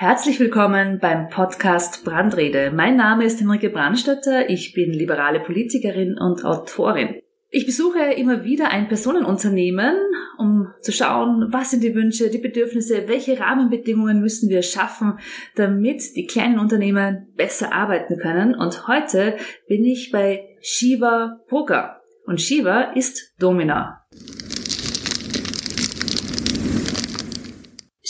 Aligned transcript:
Herzlich 0.00 0.40
willkommen 0.40 0.98
beim 0.98 1.28
Podcast 1.28 2.06
Brandrede. 2.06 2.72
Mein 2.74 2.96
Name 2.96 3.26
ist 3.26 3.38
Henrike 3.38 3.68
Brandstätter, 3.68 4.48
ich 4.48 4.72
bin 4.72 4.94
liberale 4.94 5.40
Politikerin 5.40 6.16
und 6.18 6.42
Autorin. 6.42 7.20
Ich 7.50 7.66
besuche 7.66 8.14
immer 8.14 8.42
wieder 8.42 8.70
ein 8.70 8.88
Personenunternehmen, 8.88 9.94
um 10.38 10.68
zu 10.80 10.90
schauen, 10.90 11.48
was 11.50 11.72
sind 11.72 11.84
die 11.84 11.94
Wünsche, 11.94 12.30
die 12.30 12.38
Bedürfnisse, 12.38 13.08
welche 13.08 13.38
Rahmenbedingungen 13.38 14.22
müssen 14.22 14.48
wir 14.48 14.62
schaffen, 14.62 15.18
damit 15.54 16.16
die 16.16 16.24
kleinen 16.24 16.58
Unternehmen 16.58 17.26
besser 17.36 17.74
arbeiten 17.74 18.16
können. 18.16 18.54
Und 18.54 18.88
heute 18.88 19.36
bin 19.68 19.84
ich 19.84 20.10
bei 20.10 20.56
Shiva 20.62 21.42
Poker. 21.46 22.00
Und 22.24 22.40
Shiva 22.40 22.92
ist 22.94 23.34
Domina. 23.38 24.06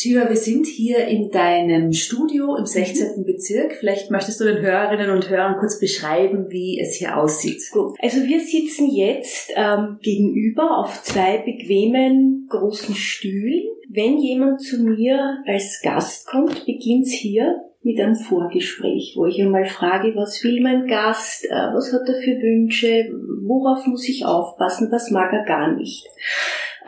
Shiva, 0.01 0.31
wir 0.31 0.37
sind 0.37 0.67
hier 0.67 1.07
in 1.09 1.31
deinem 1.31 1.93
Studio 1.93 2.57
im 2.57 2.65
16. 2.65 3.19
Mhm. 3.19 3.25
Bezirk. 3.27 3.75
Vielleicht 3.75 4.11
möchtest 4.11 4.41
du 4.41 4.45
den 4.45 4.63
Hörerinnen 4.63 5.11
und 5.11 5.29
Hörern 5.29 5.59
kurz 5.59 5.79
beschreiben, 5.79 6.47
wie 6.49 6.81
es 6.81 6.95
hier 6.95 7.19
aussieht. 7.19 7.63
Gut. 7.71 7.99
Also 8.01 8.23
wir 8.23 8.41
sitzen 8.41 8.89
jetzt 8.91 9.53
ähm, 9.55 9.99
gegenüber 10.01 10.79
auf 10.79 11.03
zwei 11.03 11.37
bequemen 11.45 12.47
großen 12.49 12.95
Stühlen. 12.95 13.65
Wenn 13.91 14.17
jemand 14.17 14.63
zu 14.63 14.83
mir 14.83 15.43
als 15.47 15.83
Gast 15.83 16.27
kommt, 16.27 16.65
beginnt's 16.65 17.13
hier 17.13 17.61
mit 17.83 18.01
einem 18.01 18.15
Vorgespräch, 18.15 19.15
wo 19.17 19.27
ich 19.27 19.39
einmal 19.39 19.67
frage, 19.67 20.15
was 20.17 20.43
will 20.43 20.63
mein 20.63 20.87
Gast, 20.87 21.45
äh, 21.45 21.75
was 21.75 21.93
hat 21.93 22.09
er 22.09 22.23
für 22.23 22.41
Wünsche, 22.41 23.11
worauf 23.43 23.87
muss 23.87 24.09
ich 24.09 24.25
aufpassen, 24.25 24.89
was 24.91 25.11
mag 25.11 25.31
er 25.35 25.45
gar 25.45 25.77
nicht. 25.77 26.07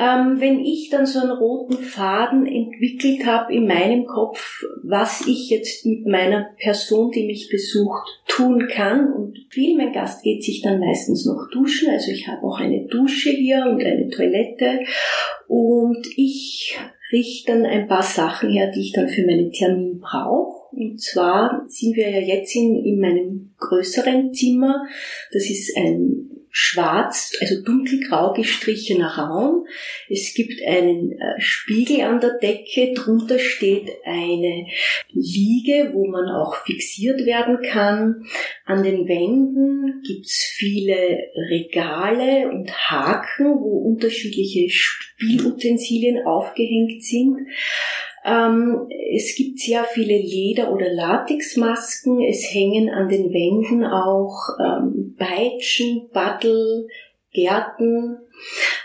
Ähm, 0.02 0.40
wenn 0.40 0.58
ich 0.58 0.90
dann 0.90 1.06
so 1.06 1.20
einen 1.20 1.30
roten 1.30 1.76
Faden 1.76 2.44
entwickelt 2.44 3.24
habe 3.24 3.54
in 3.54 3.68
meinem 3.68 4.04
Kopf, 4.04 4.64
was 4.82 5.24
ich 5.28 5.48
jetzt 5.48 5.86
mit 5.86 6.06
meiner 6.06 6.48
Person, 6.58 7.12
die 7.12 7.24
mich 7.24 7.48
besucht, 7.48 8.08
tun 8.26 8.66
kann 8.68 9.12
und 9.12 9.38
viel, 9.50 9.76
mein 9.76 9.92
Gast 9.92 10.24
geht 10.24 10.42
sich 10.42 10.60
dann 10.60 10.80
meistens 10.80 11.24
noch 11.24 11.48
duschen, 11.52 11.90
also 11.90 12.10
ich 12.10 12.26
habe 12.26 12.42
auch 12.42 12.58
eine 12.58 12.86
Dusche 12.86 13.30
hier 13.30 13.64
und 13.68 13.84
eine 13.84 14.08
Toilette 14.08 14.80
und 15.46 16.04
ich 16.16 16.76
richte 17.12 17.52
dann 17.52 17.66
ein 17.66 17.86
paar 17.86 18.02
Sachen 18.02 18.50
her, 18.50 18.72
die 18.72 18.80
ich 18.80 18.92
dann 18.92 19.08
für 19.08 19.24
meinen 19.24 19.52
Termin 19.52 20.00
brauche. 20.00 20.74
Und 20.74 21.00
zwar 21.00 21.64
sind 21.68 21.94
wir 21.94 22.10
ja 22.10 22.20
jetzt 22.20 22.56
in, 22.56 22.82
in 22.84 22.98
meinem 22.98 23.54
größeren 23.58 24.32
Zimmer. 24.32 24.86
Das 25.30 25.48
ist 25.50 25.76
ein 25.76 26.31
schwarz, 26.54 27.32
also 27.40 27.62
dunkelgrau 27.64 28.34
gestrichener 28.34 29.16
Raum. 29.16 29.66
Es 30.10 30.34
gibt 30.34 30.62
einen 30.66 31.12
äh, 31.12 31.40
Spiegel 31.40 32.02
an 32.02 32.20
der 32.20 32.38
Decke, 32.38 32.92
drunter 32.92 33.38
steht 33.38 33.90
eine 34.04 34.66
Liege, 35.08 35.92
wo 35.94 36.06
man 36.06 36.28
auch 36.28 36.54
fixiert 36.56 37.24
werden 37.24 37.62
kann. 37.62 38.26
An 38.66 38.82
den 38.82 39.08
Wänden 39.08 40.02
gibt's 40.06 40.44
viele 40.54 41.20
Regale 41.48 42.50
und 42.50 42.70
Haken, 42.70 43.46
wo 43.58 43.78
unterschiedliche 43.90 44.68
Spielutensilien 44.68 46.26
aufgehängt 46.26 47.02
sind. 47.02 47.38
Ähm, 48.24 48.88
es 49.14 49.34
gibt 49.36 49.58
sehr 49.58 49.84
viele 49.84 50.16
Leder- 50.16 50.72
oder 50.72 50.92
Latexmasken. 50.92 52.22
Es 52.22 52.54
hängen 52.54 52.88
an 52.88 53.08
den 53.08 53.32
Wänden 53.32 53.84
auch 53.84 54.48
ähm, 54.60 55.16
Peitschen, 55.18 56.08
Battel, 56.12 56.88
Gärten. 57.32 58.18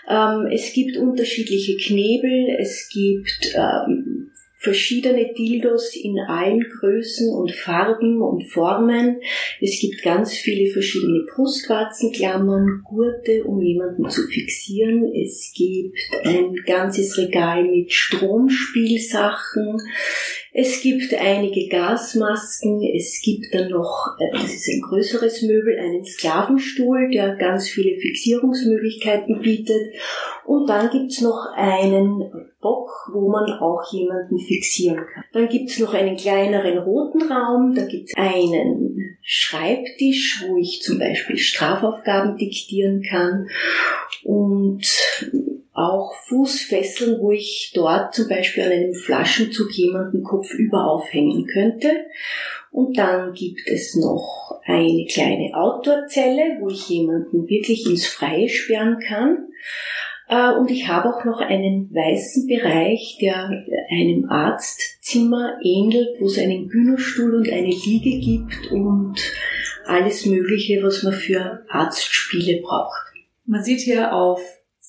Ähm, 0.10 0.48
es 0.52 0.74
gibt 0.74 0.98
unterschiedliche 0.98 1.78
Knebel. 1.78 2.58
Es 2.60 2.90
gibt 2.90 3.54
ähm, 3.56 4.32
verschiedene 4.60 5.34
Dildos 5.34 5.96
in 5.96 6.20
allen 6.20 6.66
Größen 6.80 7.32
und 7.34 7.52
Farben 7.52 8.22
und 8.22 8.44
Formen. 8.50 9.22
Es 9.62 9.80
gibt 9.80 10.02
ganz 10.02 10.34
viele 10.34 10.72
verschiedene 10.72 11.26
Brustwarzenklammern, 11.34 12.82
Gurte, 12.84 13.44
um 13.44 13.62
jemanden 13.62 14.10
zu 14.10 14.24
fixieren. 14.24 15.14
Es 15.14 15.54
gibt 15.56 15.96
ein 16.24 16.56
ganzes 16.66 17.18
Regal 17.18 17.64
mit 17.66 17.94
Stromspielsachen. 17.94 19.78
Es 20.60 20.82
gibt 20.82 21.14
einige 21.14 21.68
Gasmasken, 21.68 22.82
es 22.82 23.22
gibt 23.22 23.54
dann 23.54 23.70
noch, 23.70 24.16
äh, 24.20 24.32
das 24.32 24.56
ist 24.56 24.68
ein 24.68 24.82
größeres 24.82 25.44
Möbel, 25.44 25.78
einen 25.78 26.04
Sklavenstuhl, 26.04 27.12
der 27.12 27.36
ganz 27.36 27.70
viele 27.70 27.96
Fixierungsmöglichkeiten 28.00 29.40
bietet. 29.40 29.94
Und 30.48 30.68
dann 30.68 30.90
gibt's 30.90 31.22
noch 31.22 31.46
einen 31.56 32.24
Bock, 32.60 32.90
wo 33.14 33.30
man 33.30 33.52
auch 33.60 33.84
jemanden 33.94 34.40
fixieren 34.40 34.98
kann. 34.98 35.24
Dann 35.32 35.48
gibt's 35.48 35.78
noch 35.78 35.94
einen 35.94 36.18
kleineren 36.18 36.80
roten 36.80 37.32
Raum, 37.32 37.76
da 37.76 37.86
gibt's 37.86 38.14
einen 38.16 39.16
Schreibtisch, 39.22 40.44
wo 40.48 40.58
ich 40.58 40.82
zum 40.82 40.98
Beispiel 40.98 41.38
Strafaufgaben 41.38 42.36
diktieren 42.36 43.04
kann. 43.04 43.48
Und 44.24 44.88
auch 45.78 46.16
Fußfesseln, 46.26 47.20
wo 47.22 47.32
ich 47.32 47.72
dort 47.76 48.16
zum 48.16 48.28
Beispiel 48.28 48.64
an 48.64 48.72
einem 48.72 48.94
Flaschenzug 48.96 49.72
jemanden 49.74 50.24
kopfüber 50.24 50.90
aufhängen 50.90 51.46
könnte. 51.46 52.06
Und 52.72 52.98
dann 52.98 53.34
gibt 53.34 53.68
es 53.68 53.96
noch 53.96 54.60
eine 54.66 55.06
kleine 55.06 55.54
Outdoorzelle, 55.54 56.58
wo 56.60 56.70
ich 56.70 56.90
jemanden 56.90 57.48
wirklich 57.48 57.86
ins 57.86 58.08
Freie 58.08 58.50
sperren 58.50 58.98
kann. 59.00 59.50
Äh, 60.28 60.54
und 60.54 60.72
ich 60.72 60.88
habe 60.88 61.14
auch 61.14 61.24
noch 61.26 61.42
einen 61.42 61.94
weißen 61.94 62.48
Bereich, 62.48 63.20
der 63.22 63.48
einem 63.92 64.26
Arztzimmer 64.30 65.60
ähnelt, 65.64 66.20
wo 66.20 66.26
es 66.26 66.40
einen 66.40 66.70
Gynostuhl 66.70 67.36
und 67.36 67.52
eine 67.52 67.70
Liege 67.70 68.20
gibt 68.20 68.72
und 68.72 69.16
alles 69.86 70.26
Mögliche, 70.26 70.82
was 70.82 71.04
man 71.04 71.14
für 71.14 71.64
Arztspiele 71.70 72.62
braucht. 72.62 73.14
Man 73.46 73.64
sieht 73.64 73.82
hier 73.82 74.14
auf 74.14 74.42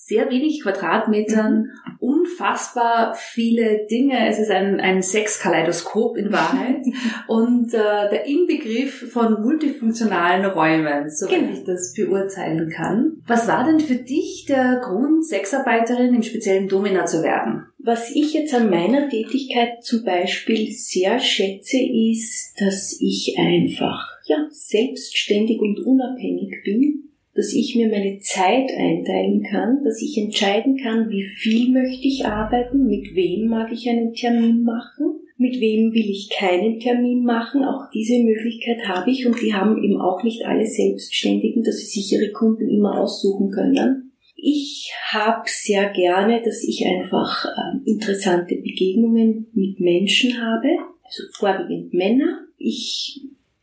sehr 0.09 0.31
wenig 0.31 0.63
Quadratmetern 0.63 1.65
mhm. 1.65 1.99
unfassbar 2.01 3.15
viele 3.15 3.87
Dinge. 3.91 4.27
Es 4.29 4.39
ist 4.39 4.51
ein, 4.51 4.81
ein 4.81 5.03
Sexkaleidoskop 5.03 6.17
in 6.17 6.33
Wahrheit 6.33 6.83
und 7.29 7.75
äh, 7.75 8.09
der 8.09 8.25
Inbegriff 8.27 9.13
von 9.13 9.43
multifunktionalen 9.43 10.47
Räumen, 10.47 11.11
so 11.11 11.27
genau. 11.27 11.53
ich 11.53 11.65
das 11.65 11.93
beurteilen 11.95 12.71
kann. 12.71 13.23
Was 13.27 13.47
war 13.47 13.67
denn 13.67 13.81
für 13.81 13.97
dich 13.97 14.47
der 14.49 14.81
Grund, 14.83 15.27
Sexarbeiterin 15.27 16.15
im 16.15 16.23
speziellen 16.23 16.69
Domina 16.69 17.05
zu 17.05 17.23
werden? 17.23 17.67
Was 17.79 18.11
ich 18.11 18.33
jetzt 18.33 18.55
an 18.55 18.71
meiner 18.71 19.09
Tätigkeit 19.09 19.85
zum 19.85 20.05
Beispiel 20.05 20.73
sehr 20.73 21.19
schätze, 21.19 21.79
ist, 21.79 22.55
dass 22.59 22.99
ich 23.01 23.37
einfach 23.39 24.09
ja, 24.25 24.47
selbstständig 24.51 25.61
und 25.61 25.81
unabhängig 25.81 26.63
bin 26.65 27.08
dass 27.38 27.53
ich 27.53 27.76
mir 27.76 27.88
meine 27.88 28.19
Zeit 28.19 28.69
einteilen 28.76 29.44
kann, 29.49 29.84
dass 29.84 30.03
ich 30.03 30.19
entscheiden 30.19 30.76
kann, 30.76 31.09
wie 31.09 31.22
viel 31.22 31.71
möchte 31.71 32.09
ich 32.09 32.26
arbeiten, 32.26 32.84
mit 32.87 33.15
wem 33.15 33.47
mag 33.47 33.71
ich 33.72 33.88
einen 33.88 34.12
Termin 34.12 34.65
machen, 34.65 35.21
mit 35.37 35.60
wem 35.60 35.93
will 35.93 36.10
ich 36.10 36.31
keinen 36.37 36.81
Termin 36.81 37.22
machen. 37.22 37.62
Auch 37.62 37.91
diese 37.94 38.19
Möglichkeit 38.25 38.88
habe 38.88 39.12
ich 39.12 39.25
und 39.25 39.41
die 39.41 39.54
haben 39.54 39.81
eben 39.81 40.00
auch 40.00 40.25
nicht 40.25 40.44
alle 40.47 40.66
Selbstständigen, 40.66 41.62
dass 41.62 41.78
sie 41.78 42.00
sich 42.00 42.12
ihre 42.12 42.32
Kunden 42.32 42.69
immer 42.69 43.00
aussuchen 43.00 43.53
können. 43.53 44.10
Ich 44.34 44.93
habe 45.12 45.43
sehr 45.47 45.91
gerne, 45.91 46.43
dass 46.44 46.65
ich 46.65 46.84
einfach 46.84 47.44
äh, 47.44 47.88
interessante 47.88 48.56
Begegnungen 48.56 49.47
mit 49.53 49.78
Menschen 49.78 50.41
habe, 50.41 50.71
also 51.04 51.22
vorwiegend 51.34 51.94
Männer. 51.94 52.47
Ich 52.56 53.21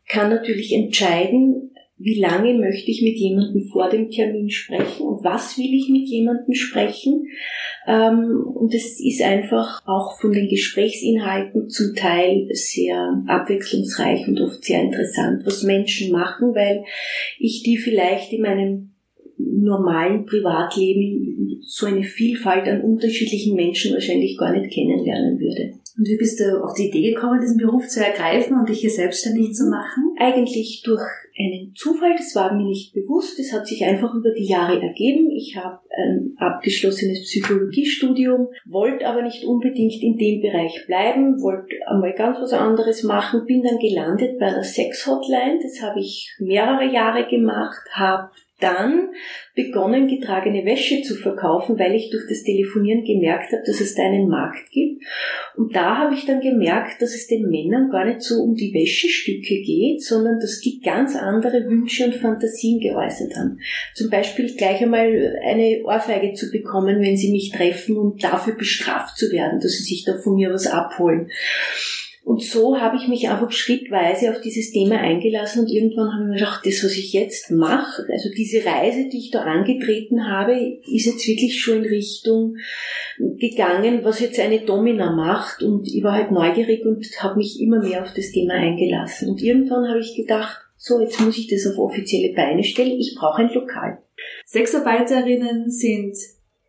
kann 0.08 0.30
natürlich 0.30 0.72
entscheiden, 0.72 1.72
wie 1.98 2.20
lange 2.20 2.54
möchte 2.56 2.92
ich 2.92 3.02
mit 3.02 3.18
jemandem 3.18 3.68
vor 3.72 3.90
dem 3.90 4.10
Termin 4.10 4.50
sprechen 4.50 5.08
und 5.08 5.24
was 5.24 5.58
will 5.58 5.74
ich 5.74 5.90
mit 5.90 6.08
jemandem 6.08 6.54
sprechen. 6.54 7.28
Ähm, 7.88 8.44
und 8.54 8.74
es 8.74 9.00
ist 9.00 9.22
einfach 9.22 9.82
auch 9.86 10.20
von 10.20 10.34
den 10.34 10.50
Gesprächsinhalten 10.50 11.70
zum 11.70 11.96
Teil 11.96 12.48
sehr 12.52 13.24
abwechslungsreich 13.28 14.28
und 14.28 14.42
oft 14.42 14.64
sehr 14.64 14.82
interessant, 14.82 15.44
was 15.46 15.64
Menschen 15.64 16.12
machen, 16.12 16.54
weil 16.54 16.84
ich 17.40 17.64
die 17.64 17.78
vielleicht 17.78 18.34
in 18.34 18.42
meinem 18.42 18.92
normalen 19.38 20.26
Privatleben 20.26 21.60
so 21.62 21.86
eine 21.86 22.04
Vielfalt 22.04 22.68
an 22.68 22.82
unterschiedlichen 22.82 23.56
Menschen 23.56 23.94
wahrscheinlich 23.94 24.38
gar 24.38 24.52
nicht 24.52 24.74
kennenlernen 24.74 25.40
würde. 25.40 25.80
Und 25.98 26.08
wie 26.08 26.18
bist 26.18 26.40
du 26.40 26.62
auf 26.62 26.74
die 26.74 26.90
Idee 26.90 27.14
gekommen, 27.14 27.40
diesen 27.40 27.58
Beruf 27.58 27.88
zu 27.88 28.04
ergreifen 28.04 28.58
und 28.58 28.68
dich 28.68 28.80
hier 28.80 28.90
selbstständig 28.90 29.54
zu 29.54 29.70
machen? 29.70 30.14
Eigentlich 30.18 30.84
durch 30.84 31.02
einen 31.38 31.74
Zufall, 31.76 32.16
das 32.18 32.36
war 32.36 32.54
mir 32.54 32.66
nicht 32.66 32.94
bewusst, 32.94 33.38
das 33.40 33.52
hat 33.54 33.68
sich 33.68 33.84
einfach 33.84 34.14
über 34.14 34.32
die 34.32 34.48
Jahre 34.48 34.82
ergeben. 34.82 35.30
Ich 35.32 35.56
habe 35.58 35.80
ein 35.90 36.34
abgeschlossenes 36.38 37.24
Psychologiestudium, 37.24 38.48
wollte 38.66 39.08
aber 39.08 39.22
nicht 39.22 39.46
unbedingt 39.46 40.02
in 40.02 40.18
dem 40.18 40.42
Bereich 40.42 40.86
bleiben, 40.86 41.42
wollte 41.42 41.76
einmal 41.88 42.14
ganz 42.14 42.40
was 42.40 42.54
anderes 42.54 43.04
machen, 43.04 43.46
bin 43.46 43.64
dann 43.64 43.80
gelandet 43.80 44.40
bei 44.40 44.48
einer 44.48 44.64
Sex-Hotline, 44.64 45.60
das 45.62 45.82
habe 45.82 46.00
ich 46.00 46.34
mehrere 46.40 46.92
Jahre 46.92 47.28
gemacht, 47.28 47.82
habe 47.92 48.32
dann 48.60 49.10
begonnen, 49.54 50.08
getragene 50.08 50.66
Wäsche 50.66 51.02
zu 51.02 51.16
verkaufen, 51.16 51.78
weil 51.78 51.94
ich 51.94 52.10
durch 52.10 52.24
das 52.30 52.44
Telefonieren 52.44 53.04
gemerkt 53.04 53.52
habe, 53.52 53.64
dass 53.66 53.82
es 53.82 53.96
da 53.96 54.04
einen 54.04 54.30
Markt 54.30 54.72
gibt. 54.72 55.04
Und 55.58 55.76
da 55.76 55.98
habe 55.98 56.16
ich 56.16 56.26
dann 56.26 56.40
gemerkt, 56.40 57.02
dass 57.02 57.16
es 57.16 57.28
den 57.28 57.50
Männern 57.50 57.90
gar 57.90 58.06
nicht 58.06 58.22
so 58.22 58.42
um 58.42 58.56
die 58.56 58.74
Wäschestücke 58.74 59.62
geht, 59.62 60.02
sondern 60.02 60.40
dass 60.40 60.62
die 60.62 60.80
ganz 60.80 61.16
andere 61.16 61.66
Wünsche 61.66 62.06
und 62.06 62.16
Fantasien 62.16 62.80
geäußert 62.80 63.36
haben. 63.36 63.60
Zum 63.94 64.10
Beispiel 64.10 64.56
gleich 64.56 64.82
einmal 64.82 65.38
eine 65.44 65.82
Ohrfeige 65.84 66.34
zu 66.34 66.50
bekommen, 66.50 67.02
wenn 67.02 67.18
sie 67.18 67.32
mich 67.32 67.52
treffen 67.52 67.98
und 67.98 68.24
dafür 68.24 68.56
bestraft 68.56 69.18
zu 69.18 69.32
werden, 69.32 69.60
dass 69.60 69.74
sie 69.74 69.84
sich 69.84 70.06
da 70.06 70.18
von 70.18 70.36
mir 70.36 70.52
was 70.54 70.68
abholen. 70.68 71.30
Und 72.26 72.42
so 72.42 72.80
habe 72.80 72.98
ich 72.98 73.08
mich 73.08 73.30
einfach 73.30 73.52
schrittweise 73.52 74.32
auf 74.32 74.42
dieses 74.42 74.72
Thema 74.72 74.98
eingelassen 74.98 75.62
und 75.62 75.70
irgendwann 75.70 76.12
habe 76.12 76.24
ich 76.24 76.30
mir 76.30 76.36
gedacht, 76.40 76.66
das, 76.66 76.84
was 76.84 76.98
ich 76.98 77.14
jetzt 77.14 77.52
mache, 77.52 78.04
also 78.12 78.30
diese 78.36 78.66
Reise, 78.66 79.08
die 79.10 79.20
ich 79.20 79.30
da 79.30 79.42
angetreten 79.42 80.28
habe, 80.28 80.80
ist 80.92 81.06
jetzt 81.06 81.28
wirklich 81.28 81.62
schon 81.62 81.84
in 81.84 81.90
Richtung 81.90 82.56
gegangen, 83.20 84.00
was 84.04 84.22
jetzt 84.22 84.40
eine 84.40 84.62
Domina 84.62 85.16
macht. 85.16 85.62
Und 85.62 85.88
ich 85.88 86.04
war 86.04 86.14
halt 86.14 86.32
neugierig 86.32 86.84
und 86.84 87.06
habe 87.22 87.38
mich 87.38 87.62
immer 87.62 87.80
mehr 87.80 88.02
auf 88.02 88.14
das 88.16 88.32
Thema 88.32 88.56
eingelassen. 88.56 89.30
Und 89.30 89.44
irgendwann 89.44 89.88
habe 89.88 90.00
ich 90.00 90.16
gedacht, 90.16 90.62
so, 90.78 91.00
jetzt 91.00 91.22
muss 91.22 91.38
ich 91.38 91.48
das 91.48 91.68
auf 91.68 91.78
offizielle 91.78 92.34
Beine 92.34 92.64
stellen. 92.64 93.00
Ich 93.00 93.16
brauche 93.16 93.44
ein 93.44 93.54
Lokal. 93.54 94.00
Sexarbeiterinnen 94.46 95.70
sind 95.70 96.18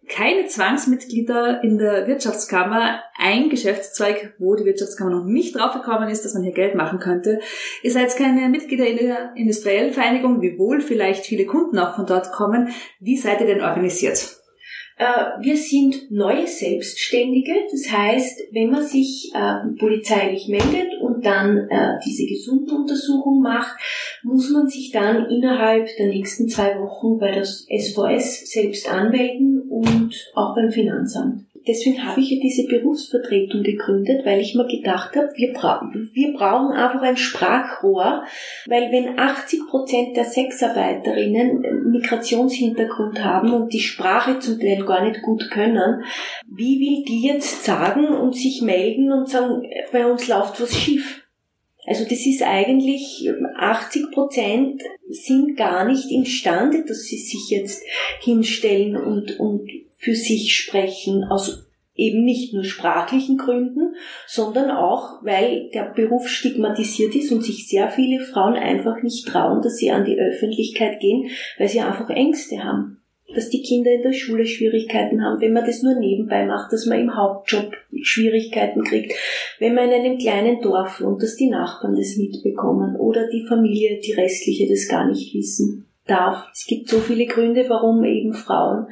keine 0.08 0.46
Zwangsmitglieder 0.46 1.62
in 1.62 1.78
der 1.78 2.06
Wirtschaftskammer. 2.06 3.02
Ein 3.18 3.48
Geschäftszweig, 3.48 4.34
wo 4.38 4.54
die 4.54 4.64
Wirtschaftskammer 4.64 5.10
noch 5.10 5.24
nicht 5.24 5.56
draufgekommen 5.56 6.08
ist, 6.08 6.24
dass 6.24 6.34
man 6.34 6.42
hier 6.42 6.52
Geld 6.52 6.74
machen 6.74 6.98
könnte. 6.98 7.40
Ihr 7.82 7.90
seid 7.90 8.16
keine 8.16 8.48
Mitglieder 8.48 8.86
in 8.86 8.98
der 8.98 9.32
industriellen 9.34 9.92
Vereinigung, 9.92 10.40
wiewohl 10.40 10.80
vielleicht 10.80 11.26
viele 11.26 11.46
Kunden 11.46 11.78
auch 11.78 11.96
von 11.96 12.06
dort 12.06 12.32
kommen. 12.32 12.68
Wie 13.00 13.16
seid 13.16 13.40
ihr 13.40 13.46
denn 13.46 13.62
organisiert? 13.62 14.36
Äh, 14.98 15.42
wir 15.42 15.56
sind 15.58 16.10
neue 16.10 16.46
Selbstständige. 16.46 17.52
Das 17.70 17.92
heißt, 17.92 18.44
wenn 18.52 18.70
man 18.70 18.82
sich 18.82 19.30
äh, 19.34 19.76
polizeilich 19.78 20.48
meldet 20.48 20.94
und 21.02 21.24
dann 21.24 21.68
äh, 21.68 21.98
diese 22.04 22.26
Gesunduntersuchung 22.26 23.42
macht, 23.42 23.76
muss 24.22 24.50
man 24.50 24.66
sich 24.68 24.92
dann 24.92 25.26
innerhalb 25.28 25.86
der 25.98 26.06
nächsten 26.06 26.48
zwei 26.48 26.78
Wochen 26.80 27.18
bei 27.18 27.30
der 27.30 27.44
SVS 27.44 28.50
selbst 28.50 28.90
anmelden 28.90 29.65
und 29.76 30.14
auch 30.34 30.54
beim 30.54 30.70
Finanzamt 30.70 31.46
deswegen 31.66 32.04
habe 32.04 32.20
ich 32.20 32.30
ja 32.30 32.38
diese 32.40 32.66
Berufsvertretung 32.66 33.62
gegründet, 33.62 34.24
weil 34.24 34.40
ich 34.40 34.54
mir 34.54 34.66
gedacht 34.66 35.16
habe, 35.16 35.30
wir, 35.34 35.52
bra 35.52 35.90
wir 35.92 36.32
brauchen 36.32 36.72
einfach 36.72 37.02
ein 37.02 37.16
Sprachrohr, 37.16 38.22
weil 38.66 38.92
wenn 38.92 39.18
80 39.18 39.66
Prozent 39.68 40.16
der 40.16 40.24
Sexarbeiterinnen 40.24 41.90
Migrationshintergrund 41.90 43.22
haben 43.24 43.52
und 43.52 43.72
die 43.72 43.80
Sprache 43.80 44.38
zum 44.38 44.58
Teil 44.58 44.84
gar 44.84 45.04
nicht 45.04 45.22
gut 45.22 45.50
können, 45.50 46.02
wie 46.46 46.80
will 46.80 47.04
die 47.04 47.26
jetzt 47.26 47.64
sagen 47.64 48.08
und 48.08 48.34
sich 48.34 48.62
melden 48.62 49.12
und 49.12 49.28
sagen, 49.28 49.62
bei 49.92 50.06
uns 50.06 50.28
läuft 50.28 50.60
was 50.60 50.74
schief? 50.74 51.25
Also 51.86 52.04
das 52.04 52.26
ist 52.26 52.42
eigentlich 52.42 53.30
80 53.56 54.10
Prozent 54.10 54.82
sind 55.08 55.56
gar 55.56 55.86
nicht 55.86 56.10
imstande, 56.10 56.84
dass 56.84 57.04
sie 57.04 57.18
sich 57.18 57.48
jetzt 57.48 57.82
hinstellen 58.20 58.96
und, 58.96 59.38
und 59.38 59.70
für 59.96 60.14
sich 60.14 60.54
sprechen, 60.54 61.24
aus 61.24 61.66
eben 61.96 62.24
nicht 62.24 62.52
nur 62.52 62.64
sprachlichen 62.64 63.38
Gründen, 63.38 63.94
sondern 64.26 64.70
auch, 64.70 65.22
weil 65.22 65.70
der 65.70 65.92
Beruf 65.94 66.28
stigmatisiert 66.28 67.14
ist 67.14 67.32
und 67.32 67.42
sich 67.42 67.68
sehr 67.68 67.88
viele 67.88 68.22
Frauen 68.22 68.54
einfach 68.54 69.02
nicht 69.02 69.26
trauen, 69.26 69.62
dass 69.62 69.78
sie 69.78 69.90
an 69.90 70.04
die 70.04 70.18
Öffentlichkeit 70.18 71.00
gehen, 71.00 71.30
weil 71.58 71.68
sie 71.68 71.80
einfach 71.80 72.10
Ängste 72.10 72.62
haben. 72.62 72.95
Dass 73.34 73.50
die 73.50 73.62
Kinder 73.62 73.92
in 73.92 74.02
der 74.02 74.12
Schule 74.12 74.46
Schwierigkeiten 74.46 75.22
haben, 75.22 75.40
wenn 75.40 75.52
man 75.52 75.66
das 75.66 75.82
nur 75.82 75.98
nebenbei 75.98 76.46
macht, 76.46 76.72
dass 76.72 76.86
man 76.86 77.00
im 77.00 77.16
Hauptjob 77.16 77.72
Schwierigkeiten 78.02 78.84
kriegt, 78.84 79.12
wenn 79.58 79.74
man 79.74 79.90
in 79.90 79.94
einem 79.94 80.18
kleinen 80.18 80.60
Dorf 80.62 81.00
wohnt, 81.00 81.22
dass 81.22 81.36
die 81.36 81.50
Nachbarn 81.50 81.96
das 81.96 82.16
mitbekommen 82.16 82.96
oder 82.96 83.28
die 83.28 83.44
Familie, 83.46 84.00
die 84.00 84.12
restliche 84.12 84.68
das 84.68 84.88
gar 84.88 85.08
nicht 85.08 85.34
wissen 85.34 85.86
darf. 86.06 86.48
Es 86.52 86.66
gibt 86.66 86.88
so 86.88 87.00
viele 87.00 87.26
Gründe, 87.26 87.64
warum 87.68 88.04
eben 88.04 88.32
Frauen 88.32 88.86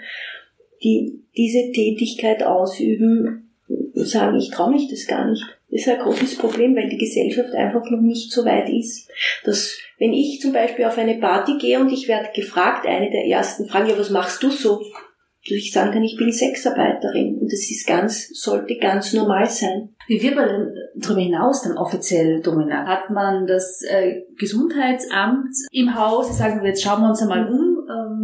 die 0.83 1.21
diese 1.37 1.73
Tätigkeit 1.73 2.45
ausüben, 2.45 3.51
sagen, 3.95 4.37
ich 4.37 4.51
traue 4.51 4.73
mich 4.73 4.89
das 4.89 5.07
gar 5.07 5.29
nicht. 5.29 5.45
Ist 5.75 5.88
ein 5.88 5.99
großes 5.99 6.38
Problem, 6.38 6.76
weil 6.76 6.88
die 6.88 6.99
Gesellschaft 6.99 7.53
einfach 7.53 7.91
noch 7.91 8.00
nicht 8.00 8.31
so 8.31 8.44
weit 8.44 8.69
ist, 8.69 9.11
dass 9.43 9.76
wenn 9.99 10.12
ich 10.12 10.41
zum 10.41 10.53
Beispiel 10.53 10.85
auf 10.85 10.97
eine 10.99 11.17
Party 11.17 11.59
gehe 11.59 11.81
und 11.81 11.91
ich 11.91 12.06
werde 12.06 12.29
gefragt, 12.32 12.87
eine 12.87 13.11
der 13.11 13.26
ersten 13.26 13.67
Fragen, 13.67 13.88
ja, 13.88 13.99
was 13.99 14.11
machst 14.11 14.41
du 14.44 14.50
so? 14.50 14.79
Dass 14.79 15.59
ich 15.59 15.73
sagen 15.73 15.91
kann, 15.91 16.05
ich 16.05 16.17
bin 16.17 16.31
Sexarbeiterin 16.31 17.38
und 17.41 17.53
das 17.53 17.69
ist 17.69 17.88
ganz, 17.88 18.29
sollte 18.29 18.76
ganz 18.76 19.12
normal 19.15 19.50
sein. 19.50 19.88
Wie 20.06 20.23
wird 20.23 20.37
man 20.37 20.49
denn 20.49 20.75
darüber 20.94 21.21
hinaus 21.21 21.62
dann 21.62 21.77
offiziell 21.77 22.41
dominant? 22.41 22.87
Hat 22.87 23.11
man 23.11 23.49
das 23.49 23.82
äh, 23.82 24.23
Gesundheitsamt 24.38 25.56
im 25.73 25.99
Haus, 25.99 26.29
die 26.29 26.35
sagen, 26.35 26.65
jetzt 26.65 26.85
schauen 26.85 27.03
wir 27.03 27.09
uns 27.09 27.20
einmal 27.20 27.49
um, 27.49 27.74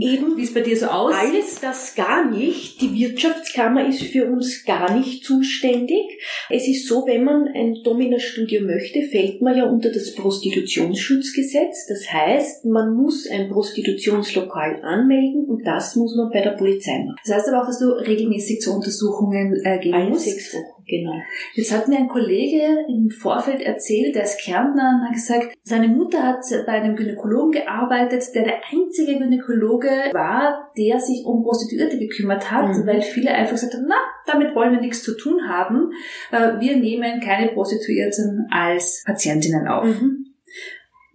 Eben, 0.00 0.37
wie 0.37 0.43
es 0.43 0.55
bei 0.55 0.61
dir 0.61 0.76
so 0.76 0.87
aussieht? 0.87 1.20
Alles 1.32 1.61
das 1.61 1.94
gar 1.94 2.31
nicht. 2.31 2.81
Die 2.81 2.94
Wirtschaftskammer 2.94 3.87
ist 3.87 4.02
für 4.02 4.26
uns 4.26 4.64
gar 4.64 4.97
nicht 4.97 5.25
zuständig. 5.25 6.00
Es 6.49 6.67
ist 6.67 6.87
so, 6.87 7.06
wenn 7.06 7.25
man 7.25 7.49
ein 7.55 7.82
Domina-Studio 7.85 8.62
möchte, 8.62 9.02
fällt 9.02 9.43
man 9.43 9.56
ja 9.56 9.64
unter 9.67 9.91
das 9.91 10.14
Prostitutionsschutzgesetz. 10.14 11.87
Das 11.87 12.12
heißt, 12.12 12.64
man 12.64 12.94
muss 12.94 13.29
ein 13.31 13.49
Prostitutionslokal 13.49 14.82
anmelden 14.82 15.44
und 15.47 15.67
das 15.67 15.97
muss 15.97 16.17
man 16.17 16.31
bei 16.31 16.41
der 16.41 16.53
Polizei 16.53 16.99
machen. 17.05 17.17
Das 17.25 17.37
heißt 17.37 17.49
aber 17.49 17.62
auch, 17.62 17.67
dass 17.67 17.79
du 17.79 17.87
regelmäßig 17.91 18.61
zu 18.61 18.73
Untersuchungen 18.75 19.61
äh, 19.64 19.79
gehen 19.79 19.94
Alle 19.94 20.11
musst? 20.11 20.25
sechs 20.25 20.55
Wochen. 20.55 20.80
Genau. 20.91 21.15
Jetzt 21.55 21.73
hat 21.73 21.87
mir 21.87 21.99
ein 21.99 22.09
Kollege 22.09 22.85
im 22.89 23.11
Vorfeld 23.11 23.63
erzählt, 23.63 24.17
der 24.17 24.25
ist 24.25 24.41
Kärntner 24.41 24.99
und 24.99 25.07
hat 25.07 25.15
gesagt, 25.15 25.55
seine 25.63 25.89
Mutter 25.89 26.23
hat 26.23 26.45
bei 26.67 26.73
einem 26.73 26.97
Gynäkologen 26.97 27.53
gearbeitet, 27.53 28.25
der 28.35 28.43
der 28.43 28.61
einzige 28.73 29.19
Gynäkologe 29.19 29.89
war, 30.13 30.73
der 30.77 30.99
sich 30.99 31.25
um 31.25 31.45
Prostituierte 31.45 31.99
gekümmert 31.99 32.51
hat, 32.51 32.69
mhm. 32.69 32.87
weil 32.87 33.03
viele 33.03 33.31
einfach 33.31 33.53
gesagt 33.53 33.75
haben, 33.75 33.87
na, 33.89 33.97
damit 34.27 34.55
wollen 34.55 34.73
wir 34.73 34.81
nichts 34.81 35.05
zu 35.05 35.17
tun 35.17 35.49
haben. 35.49 35.93
Äh, 36.33 36.61
wir 36.61 36.77
nehmen 36.77 37.21
keine 37.21 37.53
Prostituierten 37.53 38.49
als 38.51 39.05
Patientinnen 39.07 39.69
auf. 39.69 39.85
Mhm. 39.85 40.27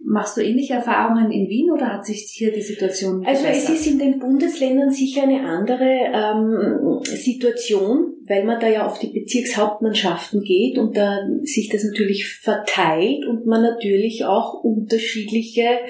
Machst 0.08 0.36
du 0.36 0.40
ähnliche 0.40 0.74
Erfahrungen 0.74 1.32
in 1.32 1.48
Wien 1.48 1.70
oder 1.72 1.92
hat 1.92 2.06
sich 2.06 2.30
hier 2.32 2.52
die 2.52 2.62
Situation 2.62 3.24
verbessert? 3.24 3.48
Also 3.48 3.72
es 3.72 3.80
ist 3.80 3.86
in 3.88 3.98
den 3.98 4.20
Bundesländern 4.20 4.90
sicher 4.90 5.24
eine 5.24 5.40
andere 5.40 5.84
ähm, 5.84 7.00
Situation 7.02 8.15
weil 8.28 8.44
man 8.44 8.60
da 8.60 8.68
ja 8.68 8.86
auf 8.86 8.98
die 8.98 9.08
Bezirkshauptmannschaften 9.08 10.42
geht 10.42 10.78
und 10.78 10.96
da 10.96 11.18
sich 11.42 11.68
das 11.68 11.84
natürlich 11.84 12.28
verteilt 12.28 13.24
und 13.26 13.46
man 13.46 13.62
natürlich 13.62 14.24
auch 14.24 14.62
unterschiedliche 14.64 15.80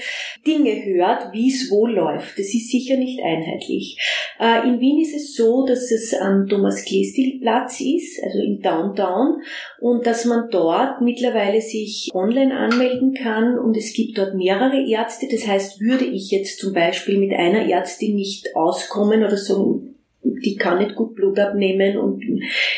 Dinge 0.47 0.85
hört, 0.85 1.33
wie 1.33 1.49
es 1.49 1.71
wo 1.71 1.87
läuft. 1.87 2.38
Das 2.38 2.47
ist 2.55 2.71
sicher 2.71 2.97
nicht 2.97 3.21
einheitlich. 3.23 3.99
Äh, 4.38 4.66
in 4.69 4.81
Wien 4.81 5.00
ist 5.00 5.14
es 5.14 5.35
so, 5.35 5.64
dass 5.66 5.90
es 5.90 6.14
am 6.14 6.47
Thomas 6.47 6.85
Klestil 6.85 7.40
Platz 7.40 7.81
ist, 7.81 8.23
also 8.23 8.38
im 8.38 8.61
Downtown, 8.61 9.43
und 9.81 10.07
dass 10.07 10.25
man 10.25 10.50
dort 10.50 11.00
mittlerweile 11.00 11.61
sich 11.61 12.11
online 12.14 12.57
anmelden 12.57 13.14
kann 13.14 13.59
und 13.59 13.76
es 13.76 13.95
gibt 13.95 14.19
dort 14.19 14.35
mehrere 14.35 14.87
Ärzte. 14.88 15.26
Das 15.31 15.47
heißt, 15.47 15.81
würde 15.81 16.05
ich 16.05 16.31
jetzt 16.31 16.59
zum 16.59 16.73
Beispiel 16.73 17.19
mit 17.19 17.33
einer 17.33 17.69
Ärztin 17.69 18.14
nicht 18.14 18.55
auskommen 18.55 19.25
oder 19.25 19.37
so 19.37 19.96
die 20.45 20.56
kann 20.56 20.78
nicht 20.78 20.95
gut 20.95 21.14
Blut 21.14 21.38
abnehmen 21.38 21.97
und 21.97 22.23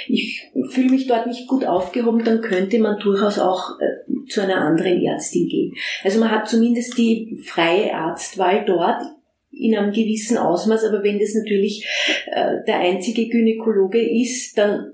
ich 0.07 0.43
fühle 0.71 0.91
mich 0.91 1.07
dort 1.07 1.27
nicht 1.27 1.47
gut 1.49 1.65
aufgehoben, 1.65 2.25
dann 2.25 2.41
könnte 2.41 2.79
man 2.79 2.99
durchaus 2.99 3.39
auch 3.39 3.79
äh, 3.81 4.27
zu 4.29 4.43
einer 4.43 4.61
anderen 4.61 5.03
Ärztin 5.03 5.49
gehen. 5.49 5.75
Also 6.05 6.21
man 6.21 6.31
hat 6.31 6.49
zumindest 6.49 6.97
die 6.99 7.39
freie 7.43 7.95
Arztwahl 7.95 8.65
dort 8.65 9.03
in 9.51 9.77
einem 9.77 9.93
gewissen 9.93 10.37
Ausmaß, 10.37 10.85
aber 10.85 11.03
wenn 11.03 11.19
das 11.19 11.35
natürlich 11.35 11.87
äh, 12.31 12.57
der 12.67 12.79
einzige 12.79 13.29
Gynäkologe 13.29 14.01
ist, 14.01 14.57
dann 14.57 14.93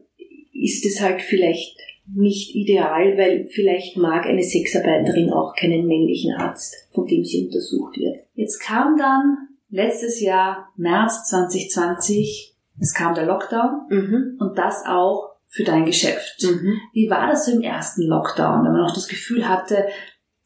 ist 0.52 0.86
es 0.86 1.00
halt 1.00 1.20
vielleicht 1.20 1.76
nicht 2.14 2.54
ideal, 2.54 3.16
weil 3.16 3.48
vielleicht 3.48 3.96
mag 3.96 4.26
eine 4.26 4.42
Sexarbeiterin 4.42 5.30
auch 5.30 5.54
keinen 5.54 5.86
männlichen 5.86 6.34
Arzt, 6.34 6.74
von 6.92 7.06
dem 7.06 7.24
sie 7.24 7.46
untersucht 7.46 7.96
wird. 7.96 8.26
Jetzt 8.34 8.60
kam 8.60 8.96
dann 8.98 9.48
letztes 9.68 10.20
Jahr, 10.20 10.68
März 10.76 11.28
2020, 11.28 12.56
es 12.80 12.94
kam 12.94 13.14
der 13.14 13.26
Lockdown 13.26 13.86
mhm. 13.88 14.36
und 14.40 14.58
das 14.58 14.84
auch 14.86 15.34
für 15.48 15.64
dein 15.64 15.84
Geschäft. 15.84 16.42
Mhm. 16.42 16.80
Wie 16.92 17.08
war 17.08 17.28
das 17.28 17.46
so 17.46 17.52
im 17.52 17.62
ersten 17.62 18.02
Lockdown, 18.02 18.64
wenn 18.64 18.72
man 18.72 18.84
auch 18.84 18.94
das 18.94 19.06
Gefühl 19.06 19.48
hatte, 19.48 19.86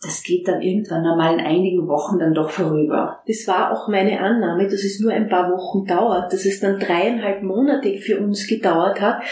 das 0.01 0.23
geht 0.23 0.47
dann 0.47 0.63
irgendwann 0.63 1.05
einmal 1.05 1.35
in 1.35 1.45
einigen 1.45 1.89
Wochen 1.89 2.21
dann 2.21 2.33
doch 2.33 2.51
vorüber. 2.51 3.21
Das 3.27 3.49
war 3.49 3.73
auch 3.73 3.89
meine 3.89 4.21
Annahme, 4.21 4.65
dass 4.65 4.85
es 4.85 5.01
nur 5.01 5.11
ein 5.11 5.29
paar 5.29 5.51
Wochen 5.51 5.87
dauert, 5.87 6.33
dass 6.33 6.45
es 6.45 6.61
dann 6.61 6.79
dreieinhalb 6.79 7.43
Monate 7.43 7.99
für 7.99 8.21
uns 8.21 8.47
gedauert 8.47 9.01
hat. 9.01 9.23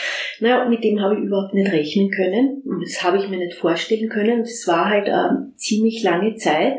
Naja, 0.41 0.69
mit 0.69 0.83
dem 0.83 1.01
habe 1.01 1.15
ich 1.15 1.21
überhaupt 1.21 1.55
nicht 1.55 1.71
rechnen 1.71 2.11
können. 2.11 2.65
Das 2.83 3.05
habe 3.05 3.19
ich 3.19 3.29
mir 3.29 3.39
nicht 3.39 3.57
vorstellen 3.57 4.09
können. 4.09 4.41
Das 4.41 4.67
war 4.67 4.87
halt 4.87 5.09
eine 5.09 5.53
ziemlich 5.55 6.03
lange 6.03 6.35
Zeit. 6.35 6.79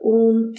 Und 0.00 0.56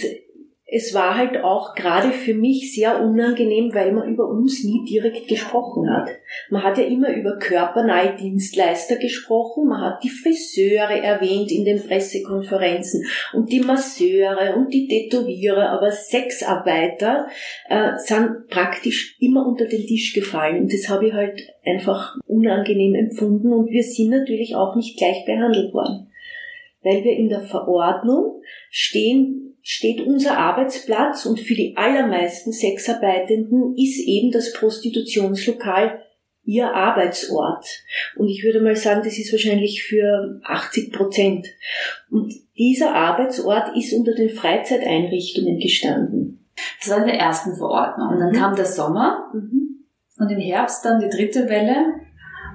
es 0.68 0.96
war 0.96 1.16
halt 1.16 1.44
auch 1.44 1.76
gerade 1.76 2.10
für 2.10 2.34
mich 2.34 2.74
sehr 2.74 3.00
unangenehm, 3.00 3.72
weil 3.76 3.92
man 3.92 4.12
über 4.12 4.28
uns 4.28 4.64
nie 4.64 4.84
direkt 4.84 5.28
gesprochen 5.28 5.88
hat. 5.92 6.10
Man 6.50 6.64
hat 6.64 6.80
ja 6.80 6.86
immer 6.86 7.14
über 7.14 7.38
körpernahe 7.38 8.16
Dienstleister 8.16 8.96
gesprochen, 8.96 9.68
man 9.68 9.82
hat 9.82 10.04
die 10.04 10.10
Friseure 10.10 11.04
erwähnt 11.04 11.52
in 11.52 11.66
den 11.66 11.86
Pressekonferenzen 11.86 13.06
und 13.34 13.52
die 13.52 13.60
Masseure 13.60 14.56
und 14.56 14.74
die 14.74 14.88
Tätowierer, 14.88 15.70
aber 15.70 15.92
Sexarbeiter 15.92 17.28
äh, 17.70 17.92
sind 17.98 18.48
praktisch 18.50 19.18
immer 19.20 19.46
unter 19.46 19.66
den 19.66 19.86
Tisch 19.86 20.14
gefallen 20.16 20.64
und 20.64 20.74
das 20.74 20.90
habe 20.90 21.08
ich 21.08 21.14
halt 21.14 21.48
einfach 21.64 22.16
unangenehm 22.26 22.96
empfunden 22.96 23.54
und 23.54 23.70
wir 23.70 23.84
sind 23.84 24.10
natürlich 24.10 24.56
auch 24.56 24.76
nicht 24.76 24.98
gleich 24.98 25.26
behandelt 25.26 25.76
worden, 25.76 26.08
weil 26.82 27.04
wir 27.04 27.16
in 27.16 27.30
der 27.30 27.42
Verordnung 27.42 28.42
stehen 28.72 29.45
steht 29.68 30.00
unser 30.06 30.38
Arbeitsplatz 30.38 31.26
und 31.26 31.40
für 31.40 31.56
die 31.56 31.76
allermeisten 31.76 32.52
Sexarbeitenden 32.52 33.76
ist 33.76 34.00
eben 34.08 34.32
das 34.32 34.54
Prostitutionslokal 34.54 36.04
ihr 36.44 36.72
Arbeitsort. 36.72 37.66
Und 38.16 38.28
ich 38.28 38.44
würde 38.44 38.62
mal 38.62 38.76
sagen, 38.76 39.02
das 39.04 39.18
ist 39.18 39.32
wahrscheinlich 39.34 39.84
für 39.84 40.40
80 40.44 40.94
Prozent. 40.94 41.48
Und 42.12 42.32
dieser 42.56 42.94
Arbeitsort 42.94 43.76
ist 43.76 43.92
unter 43.94 44.14
den 44.14 44.30
Freizeiteinrichtungen 44.30 45.58
gestanden. 45.58 46.46
Das 46.80 46.92
war 46.92 47.00
in 47.00 47.08
der 47.08 47.20
ersten 47.20 47.56
Verordnung. 47.56 48.10
Und 48.10 48.20
dann 48.20 48.34
mhm. 48.34 48.36
kam 48.36 48.56
der 48.56 48.66
Sommer 48.66 49.32
mhm. 49.34 49.84
und 50.20 50.30
im 50.30 50.40
Herbst 50.40 50.86
dann 50.86 51.00
die 51.00 51.10
dritte 51.10 51.50
Welle 51.50 51.96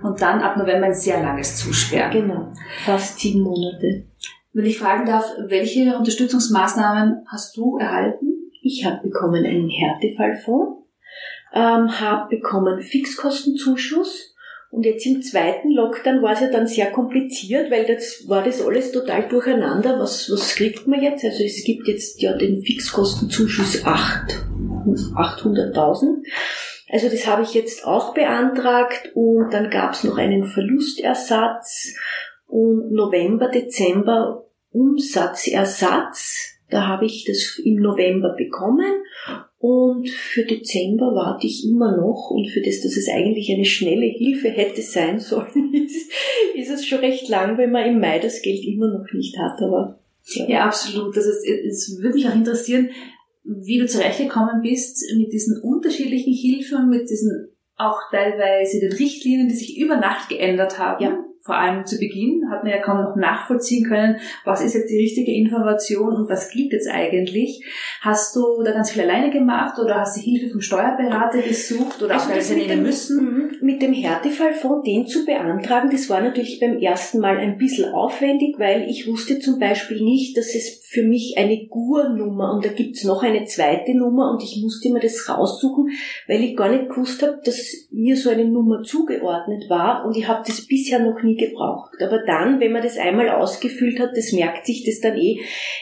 und 0.04 0.22
dann 0.22 0.40
ab 0.42 0.56
November 0.56 0.86
ein 0.86 0.94
sehr 0.94 1.20
langes 1.20 1.56
Zusperren. 1.56 2.12
Genau, 2.12 2.52
fast 2.84 3.18
sieben 3.18 3.40
Monate. 3.40 4.09
Wenn 4.52 4.66
ich 4.66 4.78
fragen 4.78 5.06
darf, 5.06 5.32
welche 5.46 5.96
Unterstützungsmaßnahmen 5.96 7.24
hast 7.30 7.56
du 7.56 7.78
erhalten? 7.78 8.26
Ich 8.62 8.84
habe 8.84 9.02
bekommen 9.02 9.44
einen 9.44 9.68
Härtefallfonds, 9.68 10.82
ähm, 11.54 12.00
habe 12.00 12.36
bekommen 12.36 12.80
Fixkostenzuschuss 12.80 14.34
und 14.70 14.84
jetzt 14.84 15.06
im 15.06 15.22
zweiten 15.22 15.70
Lockdown 15.72 16.22
war 16.22 16.32
es 16.32 16.40
ja 16.40 16.50
dann 16.50 16.66
sehr 16.66 16.90
kompliziert, 16.90 17.70
weil 17.70 17.86
das 17.86 18.24
war 18.28 18.42
das 18.42 18.60
alles 18.64 18.90
total 18.92 19.28
durcheinander. 19.28 19.98
Was, 19.98 20.30
was 20.30 20.54
kriegt 20.54 20.86
man 20.86 21.02
jetzt? 21.02 21.24
Also 21.24 21.42
es 21.42 21.64
gibt 21.64 21.88
jetzt 21.88 22.22
ja 22.22 22.36
den 22.36 22.62
Fixkostenzuschuss 22.62 23.84
800.000. 23.84 26.22
Also 26.92 27.08
das 27.08 27.26
habe 27.26 27.42
ich 27.42 27.54
jetzt 27.54 27.84
auch 27.84 28.14
beantragt 28.14 29.10
und 29.14 29.50
dann 29.50 29.70
gab 29.70 29.92
es 29.92 30.04
noch 30.04 30.18
einen 30.18 30.44
Verlustersatz 30.44 31.94
und 32.50 32.92
November, 32.92 33.48
Dezember 33.48 34.46
Umsatzersatz. 34.72 36.58
Da 36.68 36.86
habe 36.86 37.06
ich 37.06 37.24
das 37.24 37.60
im 37.64 37.76
November 37.76 38.34
bekommen 38.36 39.02
und 39.58 40.08
für 40.08 40.44
Dezember 40.44 41.12
warte 41.14 41.46
ich 41.46 41.66
immer 41.68 41.96
noch 41.96 42.30
und 42.30 42.48
für 42.48 42.62
das, 42.62 42.80
dass 42.80 42.96
es 42.96 43.08
eigentlich 43.08 43.52
eine 43.52 43.64
schnelle 43.64 44.06
Hilfe 44.06 44.48
hätte 44.48 44.80
sein 44.82 45.18
sollen, 45.18 45.74
ist, 45.74 46.10
ist 46.54 46.70
es 46.70 46.86
schon 46.86 47.00
recht 47.00 47.28
lang, 47.28 47.58
wenn 47.58 47.72
man 47.72 47.88
im 47.88 48.00
Mai 48.00 48.20
das 48.20 48.42
Geld 48.42 48.64
immer 48.64 48.88
noch 48.88 49.12
nicht 49.12 49.36
hat. 49.36 49.60
Aber 49.60 49.98
ja, 50.22 50.48
ja 50.48 50.64
absolut. 50.64 51.16
Das 51.16 51.26
ist, 51.26 51.44
es 51.44 51.98
würde 52.00 52.14
mich 52.14 52.28
auch 52.28 52.34
interessieren, 52.34 52.90
wie 53.42 53.78
du 53.78 53.86
zurechtgekommen 53.86 54.62
bist 54.62 55.04
mit 55.16 55.32
diesen 55.32 55.60
unterschiedlichen 55.60 56.32
Hilfen, 56.32 56.88
mit 56.88 57.10
diesen 57.10 57.48
auch 57.76 57.98
teilweise 58.12 58.78
den 58.78 58.92
Richtlinien, 58.92 59.48
die 59.48 59.54
sich 59.54 59.78
über 59.78 59.96
Nacht 59.96 60.28
geändert 60.28 60.78
haben. 60.78 61.02
Ja 61.02 61.24
vor 61.50 61.58
allem 61.58 61.84
zu 61.84 61.98
Beginn 61.98 62.48
hat 62.48 62.62
man 62.62 62.70
ja 62.70 62.78
kaum 62.78 62.98
noch 62.98 63.16
nachvollziehen 63.16 63.84
können, 63.84 64.18
was 64.44 64.62
ist 64.62 64.74
jetzt 64.74 64.88
die 64.88 65.00
richtige 65.00 65.32
Information 65.34 66.14
und 66.14 66.30
was 66.30 66.48
gilt 66.48 66.72
jetzt 66.72 66.88
eigentlich. 66.88 67.64
Hast 68.02 68.36
du 68.36 68.62
da 68.62 68.70
ganz 68.70 68.92
viel 68.92 69.02
alleine 69.02 69.30
gemacht 69.30 69.76
oder 69.80 69.96
hast 69.96 70.16
du 70.16 70.20
Hilfe 70.20 70.48
vom 70.48 70.60
Steuerberater 70.60 71.42
gesucht 71.42 72.00
oder 72.04 72.14
also 72.14 72.30
auch 72.30 72.36
das 72.36 72.50
nehmen 72.50 72.84
müssen? 72.84 73.24
Mhm. 73.24 73.50
Mit 73.62 73.82
dem 73.82 73.92
Härtefallfonds 73.92 74.84
den 74.86 75.08
zu 75.08 75.26
beantragen, 75.26 75.90
das 75.90 76.08
war 76.08 76.20
natürlich 76.20 76.60
beim 76.60 76.78
ersten 76.78 77.18
Mal 77.18 77.38
ein 77.38 77.58
bisschen 77.58 77.92
aufwendig, 77.92 78.54
weil 78.60 78.88
ich 78.88 79.08
wusste 79.08 79.40
zum 79.40 79.58
Beispiel 79.58 80.04
nicht, 80.04 80.36
dass 80.36 80.54
es 80.54 80.86
für 80.88 81.02
mich 81.02 81.34
eine 81.36 81.66
GUR-Nummer 81.66 82.54
und 82.54 82.64
da 82.64 82.68
gibt's 82.68 83.02
noch 83.02 83.24
eine 83.24 83.44
zweite 83.46 83.96
Nummer 83.96 84.30
und 84.30 84.44
ich 84.44 84.60
musste 84.62 84.92
mir 84.92 85.00
das 85.00 85.28
raussuchen, 85.28 85.90
weil 86.28 86.44
ich 86.44 86.56
gar 86.56 86.68
nicht 86.68 86.90
gewusst 86.90 87.24
habe, 87.24 87.40
dass 87.44 87.88
mir 87.90 88.16
so 88.16 88.30
eine 88.30 88.44
Nummer 88.44 88.84
zugeordnet 88.84 89.68
war 89.68 90.04
und 90.04 90.16
ich 90.16 90.28
habe 90.28 90.44
das 90.46 90.66
bisher 90.66 91.00
noch 91.00 91.20
nie 91.24 91.39
gebraucht. 91.40 91.94
Aber 92.00 92.22
dann, 92.24 92.60
wenn 92.60 92.72
man 92.72 92.82
das 92.82 92.98
einmal 92.98 93.28
ausgefüllt 93.30 93.98
hat, 93.98 94.16
das 94.16 94.32
merkt 94.32 94.66
sich 94.66 94.84
das 94.84 95.00
dann 95.00 95.18
eh, 95.18 95.38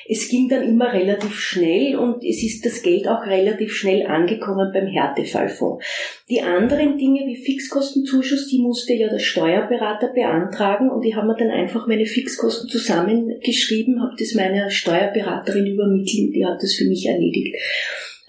es 0.08 0.28
ging 0.28 0.48
dann 0.48 0.62
immer 0.62 0.92
relativ 0.92 1.38
schnell 1.38 1.96
und 1.96 2.24
es 2.24 2.42
ist 2.42 2.64
das 2.64 2.82
Geld 2.82 3.06
auch 3.06 3.26
relativ 3.26 3.74
schnell 3.74 4.06
angekommen 4.06 4.70
beim 4.72 4.86
Härtefallfonds. 4.86 5.84
Die 6.30 6.40
anderen 6.40 6.96
Dinge 6.96 7.26
wie 7.26 7.36
Fixkostenzuschuss, 7.36 8.48
die 8.48 8.60
musste 8.60 8.94
ja 8.94 9.08
der 9.08 9.18
Steuerberater 9.18 10.08
beantragen 10.14 10.90
und 10.90 11.04
ich 11.04 11.14
habe 11.14 11.26
mir 11.26 11.36
dann 11.36 11.50
einfach 11.50 11.86
meine 11.86 12.06
Fixkosten 12.06 12.68
zusammengeschrieben, 12.68 14.00
habe 14.00 14.14
das 14.18 14.34
meiner 14.34 14.70
Steuerberaterin 14.70 15.66
übermittelt, 15.66 16.34
die 16.34 16.46
hat 16.46 16.62
das 16.62 16.74
für 16.74 16.86
mich 16.86 17.06
erledigt. 17.06 17.56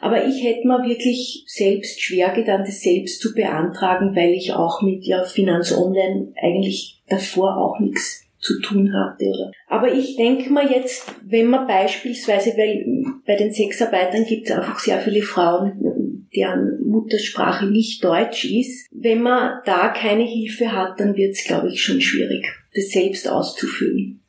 Aber 0.01 0.25
ich 0.25 0.43
hätte 0.43 0.65
mir 0.65 0.81
wirklich 0.87 1.43
selbst 1.47 2.01
schwer 2.01 2.29
getan, 2.29 2.63
das 2.65 2.81
selbst 2.81 3.21
zu 3.21 3.33
beantragen, 3.33 4.15
weil 4.15 4.31
ich 4.31 4.53
auch 4.53 4.81
mit 4.81 5.05
ja, 5.05 5.23
Finanz 5.23 5.75
Online 5.75 6.33
eigentlich 6.41 6.98
davor 7.09 7.57
auch 7.57 7.79
nichts 7.79 8.23
zu 8.39 8.59
tun 8.61 8.93
hatte. 8.93 9.25
Oder? 9.25 9.51
Aber 9.67 9.91
ich 9.93 10.15
denke 10.15 10.51
mal 10.51 10.69
jetzt, 10.69 11.13
wenn 11.23 11.47
man 11.47 11.67
beispielsweise, 11.67 12.51
weil 12.51 12.85
bei 13.25 13.35
den 13.35 13.51
Sexarbeitern 13.51 14.25
gibt 14.25 14.49
es 14.49 14.55
einfach 14.55 14.79
sehr 14.79 14.99
viele 14.99 15.21
Frauen, 15.21 16.27
deren 16.35 16.81
Muttersprache 16.87 17.65
nicht 17.65 18.03
Deutsch 18.03 18.45
ist, 18.45 18.87
wenn 18.91 19.21
man 19.21 19.59
da 19.65 19.89
keine 19.89 20.23
Hilfe 20.23 20.71
hat, 20.71 20.99
dann 20.99 21.15
wird 21.15 21.33
es, 21.33 21.43
glaube 21.43 21.69
ich, 21.69 21.83
schon 21.83 22.01
schwierig, 22.01 22.45
das 22.73 22.89
selbst 22.91 23.27
auszufüllen 23.27 24.19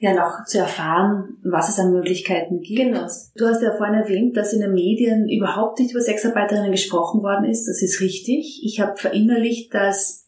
ja 0.00 0.14
noch 0.14 0.44
zu 0.46 0.58
erfahren, 0.58 1.38
was 1.42 1.68
es 1.68 1.78
an 1.78 1.92
Möglichkeiten 1.92 2.60
gibt. 2.60 2.78
Genau. 2.78 3.06
Du 3.36 3.46
hast 3.46 3.62
ja 3.62 3.76
vorhin 3.76 3.96
erwähnt, 3.96 4.36
dass 4.36 4.52
in 4.52 4.60
den 4.60 4.72
Medien 4.72 5.28
überhaupt 5.28 5.78
nicht 5.78 5.92
über 5.92 6.00
Sexarbeiterinnen 6.00 6.70
gesprochen 6.70 7.22
worden 7.22 7.44
ist. 7.44 7.66
Das 7.66 7.82
ist 7.82 8.00
richtig. 8.00 8.60
Ich 8.64 8.80
habe 8.80 8.96
verinnerlicht, 8.96 9.74
dass 9.74 10.27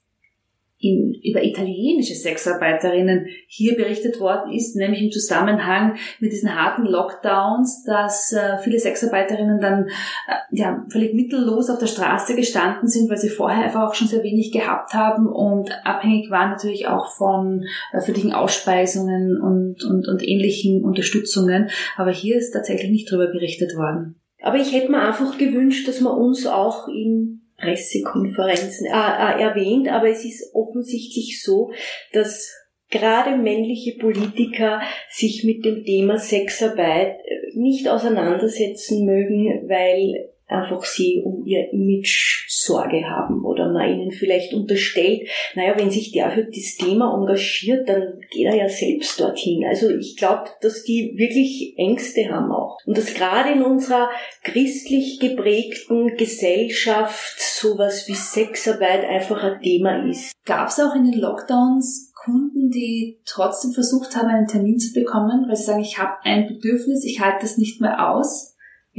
in, 0.80 1.14
über 1.22 1.44
italienische 1.44 2.14
Sexarbeiterinnen 2.14 3.26
hier 3.46 3.76
berichtet 3.76 4.18
worden 4.18 4.52
ist, 4.52 4.76
nämlich 4.76 5.02
im 5.02 5.10
Zusammenhang 5.10 5.96
mit 6.20 6.32
diesen 6.32 6.54
harten 6.54 6.86
Lockdowns, 6.86 7.84
dass 7.84 8.32
äh, 8.32 8.56
viele 8.62 8.78
Sexarbeiterinnen 8.78 9.60
dann 9.60 9.88
äh, 10.26 10.34
ja 10.52 10.84
völlig 10.88 11.12
mittellos 11.12 11.68
auf 11.68 11.78
der 11.78 11.86
Straße 11.86 12.34
gestanden 12.34 12.88
sind, 12.88 13.10
weil 13.10 13.18
sie 13.18 13.28
vorher 13.28 13.64
einfach 13.64 13.88
auch 13.88 13.94
schon 13.94 14.08
sehr 14.08 14.22
wenig 14.22 14.52
gehabt 14.52 14.94
haben 14.94 15.26
und 15.26 15.70
abhängig 15.84 16.30
waren 16.30 16.50
natürlich 16.50 16.88
auch 16.88 17.08
von 17.14 17.62
äh, 17.92 17.98
öffentlichen 17.98 18.32
Ausspeisungen 18.32 19.38
und, 19.38 19.84
und, 19.84 20.08
und 20.08 20.26
ähnlichen 20.26 20.82
Unterstützungen. 20.82 21.68
Aber 21.96 22.10
hier 22.10 22.36
ist 22.38 22.52
tatsächlich 22.52 22.90
nicht 22.90 23.12
darüber 23.12 23.30
berichtet 23.30 23.76
worden. 23.76 24.16
Aber 24.42 24.56
ich 24.56 24.72
hätte 24.72 24.90
mir 24.90 25.02
einfach 25.02 25.36
gewünscht, 25.36 25.86
dass 25.86 26.00
man 26.00 26.16
uns 26.16 26.46
auch 26.46 26.88
in 26.88 27.39
Pressekonferenzen 27.60 28.86
äh, 28.86 28.90
äh, 28.90 29.42
erwähnt, 29.42 29.88
aber 29.88 30.08
es 30.08 30.24
ist 30.24 30.54
offensichtlich 30.54 31.42
so, 31.42 31.70
dass 32.12 32.52
gerade 32.90 33.36
männliche 33.36 33.98
Politiker 33.98 34.80
sich 35.10 35.44
mit 35.44 35.64
dem 35.64 35.84
Thema 35.84 36.18
Sexarbeit 36.18 37.18
äh, 37.24 37.58
nicht 37.58 37.88
auseinandersetzen 37.88 39.04
mögen, 39.04 39.68
weil 39.68 40.30
einfach 40.46 40.82
sie 40.84 41.22
um 41.24 41.44
ihr 41.46 41.72
Image 41.72 42.46
Sorge 42.48 43.04
haben 43.04 43.44
man 43.80 43.90
ihnen 43.90 44.12
vielleicht 44.12 44.54
unterstellt, 44.54 45.28
naja, 45.54 45.74
wenn 45.76 45.90
sich 45.90 46.12
der 46.12 46.30
für 46.30 46.44
das 46.44 46.76
Thema 46.78 47.14
engagiert, 47.14 47.88
dann 47.88 48.20
geht 48.30 48.46
er 48.46 48.54
ja 48.54 48.68
selbst 48.68 49.18
dorthin. 49.20 49.64
Also 49.66 49.90
ich 49.90 50.16
glaube, 50.16 50.44
dass 50.60 50.84
die 50.84 51.14
wirklich 51.16 51.74
Ängste 51.76 52.30
haben 52.30 52.52
auch. 52.52 52.78
Und 52.86 52.96
dass 52.96 53.14
gerade 53.14 53.52
in 53.52 53.62
unserer 53.62 54.10
christlich 54.44 55.18
geprägten 55.20 56.16
Gesellschaft 56.16 57.40
sowas 57.40 58.06
wie 58.08 58.14
Sexarbeit 58.14 59.04
einfach 59.04 59.42
ein 59.42 59.60
Thema 59.62 60.08
ist. 60.08 60.32
Gab 60.44 60.68
es 60.68 60.80
auch 60.80 60.94
in 60.94 61.10
den 61.10 61.20
Lockdowns 61.20 62.10
Kunden, 62.24 62.70
die 62.70 63.18
trotzdem 63.24 63.72
versucht 63.72 64.14
haben, 64.14 64.28
einen 64.28 64.46
Termin 64.46 64.78
zu 64.78 64.92
bekommen, 64.92 65.46
weil 65.48 65.56
sie 65.56 65.64
sagen, 65.64 65.80
ich 65.80 65.98
habe 65.98 66.18
ein 66.22 66.48
Bedürfnis, 66.48 67.04
ich 67.04 67.20
halte 67.20 67.38
das 67.40 67.56
nicht 67.56 67.80
mehr 67.80 68.10
aus? 68.10 68.49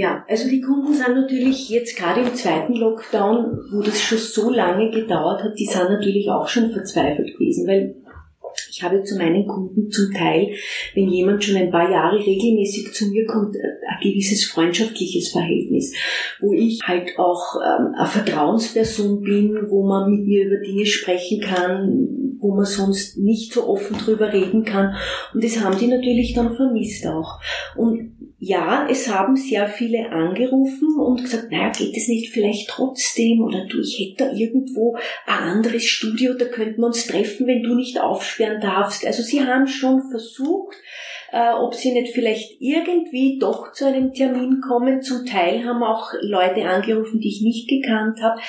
Ja, 0.01 0.25
also 0.27 0.49
die 0.49 0.61
Kunden 0.61 0.95
sind 0.95 1.13
natürlich 1.13 1.69
jetzt 1.69 1.95
gerade 1.95 2.21
im 2.21 2.33
zweiten 2.33 2.73
Lockdown, 2.73 3.69
wo 3.71 3.83
das 3.83 4.01
schon 4.01 4.17
so 4.17 4.49
lange 4.49 4.89
gedauert 4.89 5.43
hat, 5.43 5.59
die 5.59 5.67
sind 5.67 5.91
natürlich 5.91 6.27
auch 6.27 6.47
schon 6.47 6.71
verzweifelt 6.71 7.37
gewesen, 7.37 7.67
weil 7.67 7.95
ich 8.71 8.81
habe 8.81 9.03
zu 9.03 9.15
meinen 9.19 9.45
Kunden 9.45 9.91
zum 9.91 10.11
Teil, 10.11 10.55
wenn 10.95 11.07
jemand 11.07 11.43
schon 11.43 11.55
ein 11.55 11.69
paar 11.69 11.91
Jahre 11.91 12.17
regelmäßig 12.17 12.91
zu 12.93 13.09
mir 13.11 13.27
kommt, 13.27 13.55
ein 13.55 13.99
gewisses 14.01 14.45
freundschaftliches 14.45 15.29
Verhältnis, 15.29 15.93
wo 16.39 16.51
ich 16.51 16.79
halt 16.83 17.19
auch 17.19 17.57
ähm, 17.63 17.93
eine 17.95 18.07
Vertrauensperson 18.07 19.21
bin, 19.21 19.67
wo 19.69 19.85
man 19.85 20.09
mit 20.09 20.25
mir 20.25 20.47
über 20.47 20.65
Dinge 20.65 20.87
sprechen 20.87 21.41
kann, 21.41 22.37
wo 22.39 22.55
man 22.55 22.65
sonst 22.65 23.19
nicht 23.19 23.53
so 23.53 23.67
offen 23.67 23.99
drüber 23.99 24.33
reden 24.33 24.65
kann. 24.65 24.95
Und 25.35 25.43
das 25.43 25.59
haben 25.59 25.77
die 25.77 25.87
natürlich 25.87 26.33
dann 26.33 26.55
vermisst 26.55 27.05
auch. 27.05 27.39
Und 27.75 28.17
ja, 28.43 28.87
es 28.89 29.07
haben 29.07 29.35
sehr 29.35 29.67
viele 29.67 30.09
angerufen 30.09 30.99
und 30.99 31.21
gesagt, 31.21 31.51
naja, 31.51 31.69
geht 31.69 31.95
es 31.95 32.07
nicht 32.07 32.33
vielleicht 32.33 32.69
trotzdem 32.69 33.39
oder 33.41 33.67
du, 33.67 33.79
ich 33.81 33.99
hätte 33.99 34.25
da 34.25 34.35
irgendwo 34.35 34.97
ein 35.27 35.37
anderes 35.37 35.85
Studio, 35.85 36.33
da 36.33 36.45
könnten 36.45 36.81
wir 36.81 36.87
uns 36.87 37.05
treffen, 37.05 37.45
wenn 37.45 37.61
du 37.61 37.75
nicht 37.75 38.01
aufsperren 38.01 38.59
darfst. 38.59 39.05
Also 39.05 39.21
sie 39.21 39.45
haben 39.45 39.67
schon 39.67 40.01
versucht, 40.09 40.75
äh, 41.31 41.53
ob 41.53 41.73
sie 41.73 41.93
nicht 41.93 42.13
vielleicht 42.13 42.59
irgendwie 42.59 43.37
doch 43.39 43.71
zu 43.71 43.85
einem 43.85 44.13
Termin 44.13 44.61
kommen. 44.61 45.01
Zum 45.01 45.25
Teil 45.25 45.65
haben 45.65 45.83
auch 45.83 46.13
Leute 46.21 46.65
angerufen, 46.65 47.19
die 47.19 47.29
ich 47.29 47.41
nicht 47.41 47.69
gekannt 47.69 48.21
habe, 48.21 48.39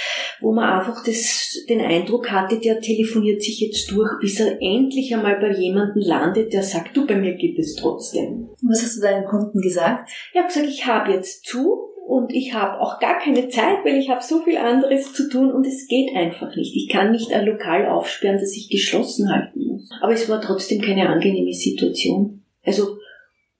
wo 0.40 0.52
man 0.52 0.68
einfach 0.68 1.04
das, 1.04 1.64
den 1.68 1.80
Eindruck 1.80 2.30
hatte, 2.30 2.58
der 2.58 2.80
telefoniert 2.80 3.42
sich 3.42 3.60
jetzt 3.60 3.90
durch, 3.90 4.10
bis 4.20 4.40
er 4.40 4.60
endlich 4.60 5.14
einmal 5.14 5.38
bei 5.38 5.52
jemandem 5.52 6.02
landet, 6.02 6.52
der 6.52 6.62
sagt, 6.62 6.96
du, 6.96 7.06
bei 7.06 7.16
mir 7.16 7.34
geht 7.34 7.58
es 7.58 7.76
trotzdem. 7.76 8.48
Was 8.62 8.82
hast 8.82 8.96
du 8.96 9.02
deinen 9.02 9.24
Kunden 9.24 9.60
gesagt? 9.60 10.10
Ich 10.32 10.38
habe 10.38 10.48
gesagt, 10.48 10.68
ich 10.68 10.86
habe 10.86 11.12
jetzt 11.12 11.44
zu 11.44 11.92
und 12.06 12.32
ich 12.32 12.52
habe 12.52 12.80
auch 12.80 12.98
gar 12.98 13.18
keine 13.18 13.48
Zeit, 13.48 13.84
weil 13.84 13.96
ich 13.96 14.10
habe 14.10 14.22
so 14.22 14.40
viel 14.40 14.56
anderes 14.56 15.12
zu 15.12 15.28
tun 15.28 15.52
und 15.52 15.66
es 15.66 15.86
geht 15.86 16.14
einfach 16.14 16.54
nicht. 16.56 16.74
Ich 16.76 16.88
kann 16.88 17.12
nicht 17.12 17.32
ein 17.32 17.46
Lokal 17.46 17.86
aufsperren, 17.86 18.38
das 18.38 18.56
ich 18.56 18.68
geschlossen 18.68 19.30
halten 19.30 19.66
muss. 19.66 19.88
Aber 20.00 20.12
es 20.12 20.28
war 20.28 20.40
trotzdem 20.40 20.82
keine 20.82 21.08
angenehme 21.08 21.52
Situation. 21.52 22.41
Also 22.64 22.98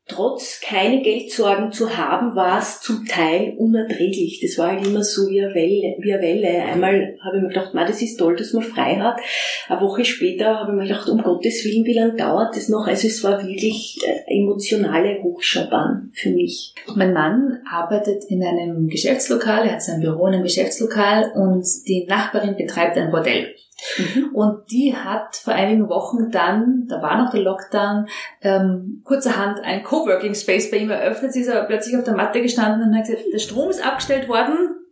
trotz 0.09 0.61
keine 0.61 1.01
Geldsorgen 1.01 1.73
zu 1.73 1.97
haben, 1.97 2.35
war 2.35 2.59
es 2.59 2.81
zum 2.81 3.07
Teil 3.07 3.55
unerträglich. 3.57 4.41
Das 4.43 4.59
war 4.59 4.73
halt 4.73 4.87
immer 4.87 5.03
so 5.03 5.29
wie 5.29 5.41
eine 5.41 5.55
Welle. 5.55 5.97
Wie 6.01 6.13
eine 6.13 6.23
Welle. 6.23 6.63
Einmal 6.65 7.17
habe 7.25 7.37
ich 7.37 7.43
mir 7.43 7.49
gedacht, 7.49 7.71
das 7.75 8.03
ist 8.03 8.17
toll, 8.17 8.37
dass 8.37 8.53
man 8.53 8.65
frei 8.65 8.97
hat. 8.97 9.21
Eine 9.69 9.81
Woche 9.81 10.05
später 10.05 10.59
habe 10.59 10.73
ich 10.73 10.77
mir 10.77 10.89
gedacht, 10.89 11.09
um 11.09 11.23
Gottes 11.23 11.65
Willen, 11.65 11.85
wie 11.85 11.95
lange 11.95 12.17
dauert 12.17 12.57
das 12.57 12.69
noch? 12.69 12.87
Also 12.87 13.07
es 13.07 13.23
war 13.23 13.47
wirklich 13.47 13.99
emotionale 14.27 15.23
Hochschaubahn 15.23 16.11
für 16.15 16.31
mich. 16.31 16.75
Mein 16.95 17.13
Mann 17.13 17.61
arbeitet 17.71 18.25
in 18.29 18.43
einem 18.43 18.89
Geschäftslokal, 18.89 19.67
er 19.67 19.75
hat 19.75 19.83
sein 19.83 20.01
Büro 20.01 20.27
in 20.27 20.35
einem 20.35 20.43
Geschäftslokal 20.43 21.33
und 21.35 21.65
die 21.87 22.07
Nachbarin 22.09 22.57
betreibt 22.57 22.97
ein 22.99 23.11
Bordell. 23.11 23.55
Mhm. 23.99 24.35
Und 24.35 24.71
die 24.71 24.95
hat 24.97 25.37
vor 25.37 25.55
einigen 25.55 25.89
Wochen 25.89 26.31
dann, 26.31 26.87
da 26.89 27.03
war 27.03 27.19
noch 27.19 27.31
der 27.31 27.41
Lockdown, 27.41 28.07
ähm, 28.43 29.03
kurzerhand 29.05 29.61
ein 29.61 29.83
Coworking 29.83 30.35
Space 30.35 30.71
bei 30.71 30.79
ihm 30.79 30.91
eröffnet. 30.91 31.33
Sie 31.33 31.41
ist 31.41 31.51
aber 31.51 31.67
plötzlich 31.67 31.97
auf 31.97 32.05
der 32.05 32.17
Matte 32.17 32.43
gestanden 32.43 32.89
und 32.89 32.97
hat 32.97 33.07
gesagt, 33.07 33.25
der 33.33 33.39
Strom 33.39 33.71
ist 33.71 33.85
abgestellt 33.85 34.29
worden. 34.29 34.83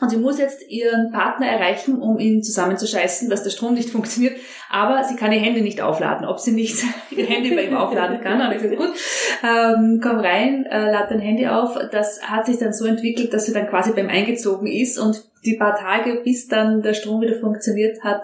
Und 0.00 0.08
sie 0.08 0.16
muss 0.16 0.38
jetzt 0.38 0.62
ihren 0.70 1.12
Partner 1.12 1.46
erreichen, 1.46 2.00
um 2.00 2.18
ihn 2.18 2.42
zusammenzuscheißen, 2.42 3.28
dass 3.28 3.42
der 3.42 3.50
Strom 3.50 3.74
nicht 3.74 3.90
funktioniert. 3.90 4.36
Aber 4.70 5.04
sie 5.04 5.14
kann 5.14 5.30
ihr 5.30 5.40
Handy 5.40 5.60
nicht 5.60 5.82
aufladen. 5.82 6.26
Ob 6.26 6.40
sie 6.40 6.52
nicht 6.52 6.82
ihr 7.10 7.26
Handy 7.26 7.54
bei 7.54 7.64
ihm 7.64 7.76
aufladen 7.76 8.20
kann. 8.22 8.40
Und 8.40 8.52
ich 8.54 8.62
gesagt, 8.62 8.78
gut, 8.78 8.94
ähm, 9.42 10.00
komm 10.02 10.20
rein, 10.20 10.64
äh, 10.64 10.90
lad 10.90 11.10
dein 11.10 11.20
Handy 11.20 11.46
auf. 11.48 11.78
Das 11.92 12.22
hat 12.22 12.46
sich 12.46 12.56
dann 12.56 12.72
so 12.72 12.86
entwickelt, 12.86 13.34
dass 13.34 13.44
sie 13.44 13.52
dann 13.52 13.68
quasi 13.68 13.92
beim 13.92 14.08
eingezogen 14.08 14.66
ist 14.66 14.98
und 14.98 15.29
die 15.44 15.56
paar 15.56 15.74
Tage, 15.74 16.20
bis 16.22 16.48
dann 16.48 16.82
der 16.82 16.94
Strom 16.94 17.20
wieder 17.20 17.38
funktioniert 17.38 18.02
hat, 18.02 18.22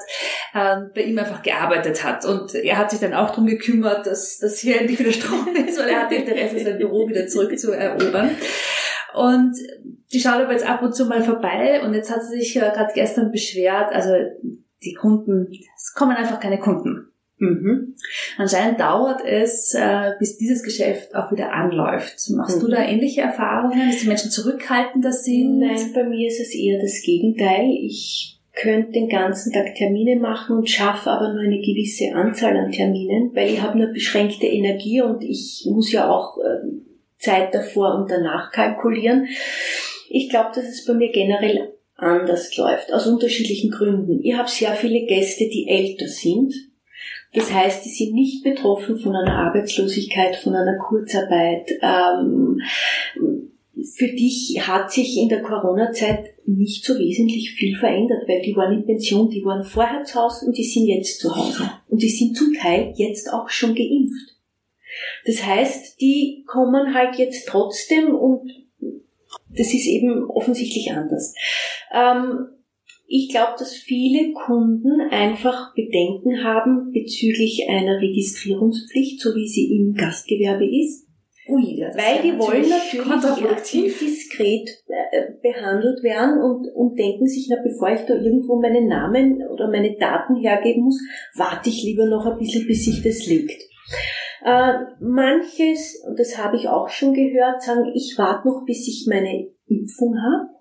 ähm, 0.54 0.90
bei 0.94 1.02
ihm 1.02 1.18
einfach 1.18 1.42
gearbeitet 1.42 2.04
hat. 2.04 2.24
Und 2.24 2.54
er 2.54 2.78
hat 2.78 2.90
sich 2.90 3.00
dann 3.00 3.14
auch 3.14 3.30
darum 3.30 3.46
gekümmert, 3.46 4.06
dass, 4.06 4.38
dass 4.38 4.58
hier 4.58 4.80
endlich 4.80 4.98
wieder 4.98 5.12
Strom 5.12 5.48
ist, 5.66 5.78
weil 5.78 5.88
er 5.88 6.02
hat 6.02 6.12
Interesse, 6.12 6.58
sein 6.58 6.78
Büro 6.78 7.08
wieder 7.08 7.26
zurückzuerobern. 7.26 8.30
Und 9.14 9.56
die 10.12 10.20
schaut 10.20 10.42
aber 10.42 10.52
jetzt 10.52 10.68
ab 10.68 10.82
und 10.82 10.94
zu 10.94 11.06
mal 11.06 11.22
vorbei 11.22 11.80
und 11.82 11.94
jetzt 11.94 12.10
hat 12.10 12.22
sie 12.22 12.38
sich 12.38 12.56
äh, 12.56 12.60
gerade 12.60 12.92
gestern 12.94 13.32
beschwert, 13.32 13.92
also 13.92 14.12
die 14.84 14.94
Kunden, 14.94 15.48
es 15.76 15.94
kommen 15.94 16.16
einfach 16.16 16.38
keine 16.38 16.60
Kunden. 16.60 17.12
Mhm. 17.38 17.94
Anscheinend 18.38 18.80
dauert 18.80 19.22
es, 19.24 19.74
äh, 19.74 20.12
bis 20.18 20.38
dieses 20.38 20.62
Geschäft 20.62 21.14
auch 21.14 21.30
wieder 21.30 21.52
anläuft. 21.52 22.30
Machst 22.30 22.56
mhm. 22.56 22.60
du 22.60 22.68
da 22.68 22.82
ähnliche 22.82 23.20
Erfahrungen, 23.20 23.90
dass 23.90 24.00
die 24.00 24.08
Menschen 24.08 24.30
zurückhaltender 24.30 25.12
sind? 25.12 25.58
Nein, 25.58 25.92
bei 25.94 26.04
mir 26.04 26.28
ist 26.28 26.40
es 26.40 26.54
eher 26.54 26.80
das 26.80 27.02
Gegenteil. 27.02 27.68
Ich 27.82 28.40
könnte 28.54 28.92
den 28.92 29.10
ganzen 29.10 29.52
Tag 29.52 29.74
Termine 29.74 30.16
machen 30.16 30.56
und 30.56 30.70
schaffe 30.70 31.10
aber 31.10 31.34
nur 31.34 31.42
eine 31.42 31.60
gewisse 31.60 32.14
Anzahl 32.14 32.56
an 32.56 32.72
Terminen, 32.72 33.32
weil 33.34 33.50
ich 33.50 33.60
habe 33.60 33.76
nur 33.76 33.88
beschränkte 33.88 34.46
Energie 34.46 35.02
und 35.02 35.22
ich 35.22 35.66
muss 35.70 35.92
ja 35.92 36.08
auch 36.08 36.38
äh, 36.38 36.66
Zeit 37.18 37.54
davor 37.54 37.96
und 37.96 38.10
danach 38.10 38.50
kalkulieren. 38.50 39.28
Ich 40.08 40.30
glaube, 40.30 40.52
dass 40.54 40.64
es 40.64 40.86
bei 40.86 40.94
mir 40.94 41.12
generell 41.12 41.74
anders 41.96 42.56
läuft, 42.56 42.94
aus 42.94 43.06
unterschiedlichen 43.06 43.70
Gründen. 43.70 44.20
Ich 44.22 44.34
habe 44.34 44.48
sehr 44.48 44.72
viele 44.72 45.04
Gäste, 45.04 45.44
die 45.48 45.68
älter 45.68 46.08
sind 46.08 46.54
das 47.36 47.52
heißt, 47.52 47.84
die 47.84 47.90
sind 47.90 48.14
nicht 48.14 48.42
betroffen 48.42 48.98
von 48.98 49.14
einer 49.14 49.46
Arbeitslosigkeit, 49.46 50.36
von 50.36 50.54
einer 50.54 50.78
Kurzarbeit. 50.78 51.70
Ähm, 51.82 52.62
für 53.94 54.08
dich 54.08 54.58
hat 54.66 54.90
sich 54.90 55.18
in 55.18 55.28
der 55.28 55.42
Corona-Zeit 55.42 56.30
nicht 56.46 56.82
so 56.82 56.98
wesentlich 56.98 57.50
viel 57.50 57.76
verändert, 57.76 58.26
weil 58.26 58.40
die 58.40 58.56
waren 58.56 58.72
in 58.72 58.86
Pension, 58.86 59.28
die 59.28 59.44
waren 59.44 59.64
vorher 59.64 60.02
zu 60.04 60.18
Hause 60.18 60.46
und 60.46 60.56
die 60.56 60.64
sind 60.64 60.86
jetzt 60.86 61.20
zu 61.20 61.36
Hause. 61.36 61.70
Und 61.88 62.00
die 62.00 62.08
sind 62.08 62.34
zum 62.34 62.54
Teil 62.54 62.94
jetzt 62.96 63.30
auch 63.30 63.50
schon 63.50 63.74
geimpft. 63.74 64.34
Das 65.26 65.44
heißt, 65.44 66.00
die 66.00 66.42
kommen 66.46 66.94
halt 66.94 67.16
jetzt 67.16 67.48
trotzdem 67.48 68.14
und 68.14 68.50
das 69.50 69.74
ist 69.74 69.86
eben 69.86 70.24
offensichtlich 70.30 70.90
anders. 70.92 71.34
Ähm, 71.92 72.48
ich 73.08 73.30
glaube, 73.30 73.52
dass 73.58 73.74
viele 73.74 74.32
Kunden 74.32 75.00
einfach 75.10 75.74
Bedenken 75.74 76.42
haben 76.42 76.90
bezüglich 76.92 77.64
einer 77.68 78.00
Registrierungspflicht, 78.00 79.20
so 79.20 79.34
wie 79.34 79.46
sie 79.46 79.76
im 79.76 79.94
Gastgewerbe 79.94 80.66
ist. 80.66 81.06
Ui, 81.48 81.78
ja, 81.78 81.86
Weil 81.94 82.22
die 82.22 82.36
wollen 82.36 82.68
natürlich 82.68 83.98
diskret 83.98 84.68
äh, 84.88 85.30
behandelt 85.40 86.02
werden 86.02 86.42
und, 86.42 86.66
und 86.74 86.98
denken 86.98 87.28
sich, 87.28 87.46
na, 87.48 87.56
bevor 87.62 87.90
ich 87.90 88.00
da 88.00 88.14
irgendwo 88.14 88.60
meinen 88.60 88.88
Namen 88.88 89.40
oder 89.52 89.70
meine 89.70 89.96
Daten 89.96 90.34
hergeben 90.34 90.82
muss, 90.82 91.00
warte 91.36 91.68
ich 91.68 91.84
lieber 91.84 92.06
noch 92.06 92.26
ein 92.26 92.38
bisschen, 92.38 92.66
bis 92.66 92.84
sich 92.84 93.00
das 93.00 93.26
legt. 93.26 93.62
Äh, 94.44 94.72
manches, 94.98 96.02
und 96.08 96.18
das 96.18 96.36
habe 96.36 96.56
ich 96.56 96.68
auch 96.68 96.88
schon 96.88 97.14
gehört, 97.14 97.62
sagen, 97.62 97.92
ich 97.94 98.16
warte 98.18 98.48
noch, 98.48 98.64
bis 98.66 98.88
ich 98.88 99.06
meine 99.08 99.46
Impfung 99.68 100.16
habe 100.16 100.55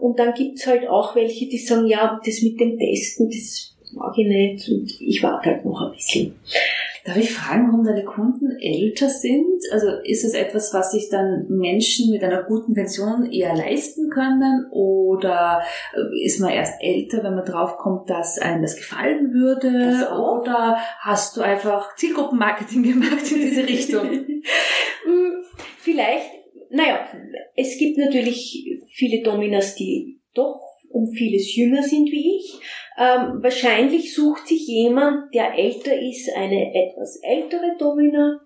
und 0.00 0.18
dann 0.18 0.34
gibt's 0.34 0.66
halt 0.66 0.88
auch 0.88 1.14
welche, 1.14 1.48
die 1.48 1.58
sagen, 1.58 1.86
ja, 1.86 2.20
das 2.24 2.42
mit 2.42 2.58
dem 2.60 2.78
Testen, 2.78 3.28
das 3.28 3.76
mag 3.92 4.12
ich 4.16 4.26
nicht 4.26 4.68
und 4.68 5.00
ich 5.00 5.22
warte 5.22 5.50
halt 5.50 5.64
noch 5.64 5.80
ein 5.80 5.92
bisschen. 5.92 6.34
Darf 7.04 7.16
ich 7.16 7.32
fragen, 7.32 7.68
warum 7.68 7.84
deine 7.84 8.04
Kunden 8.04 8.58
älter 8.60 9.08
sind? 9.08 9.62
Also 9.72 9.86
ist 10.04 10.24
es 10.24 10.34
etwas, 10.34 10.74
was 10.74 10.90
sich 10.90 11.08
dann 11.08 11.46
Menschen 11.48 12.10
mit 12.10 12.22
einer 12.22 12.42
guten 12.42 12.74
Pension 12.74 13.32
eher 13.32 13.54
leisten 13.54 14.10
können? 14.10 14.66
Oder 14.70 15.62
äh, 15.94 16.26
ist 16.26 16.38
man 16.40 16.50
erst 16.50 16.82
älter, 16.82 17.24
wenn 17.24 17.34
man 17.34 17.46
draufkommt, 17.46 18.10
dass 18.10 18.38
einem 18.38 18.60
das 18.60 18.76
gefallen 18.76 19.32
würde? 19.32 19.72
Das 19.72 20.10
oder 20.10 20.76
hast 20.98 21.36
du 21.38 21.40
einfach 21.40 21.96
Zielgruppenmarketing 21.96 22.82
gemacht 22.94 23.32
in 23.32 23.40
diese 23.40 23.66
Richtung? 23.66 24.08
Hm, 25.04 25.44
vielleicht 25.78 26.38
naja, 26.70 27.06
es 27.56 27.78
gibt 27.78 27.96
natürlich 27.96 28.67
viele 28.98 29.22
Dominas, 29.22 29.76
die 29.76 30.20
doch 30.34 30.60
um 30.90 31.10
vieles 31.12 31.54
jünger 31.54 31.82
sind 31.82 32.10
wie 32.10 32.36
ich. 32.36 32.54
Ähm, 32.98 33.42
wahrscheinlich 33.42 34.14
sucht 34.14 34.48
sich 34.48 34.66
jemand, 34.66 35.32
der 35.34 35.54
älter 35.54 35.92
ist, 35.98 36.30
eine 36.34 36.74
etwas 36.74 37.20
ältere 37.22 37.76
Domina. 37.78 38.40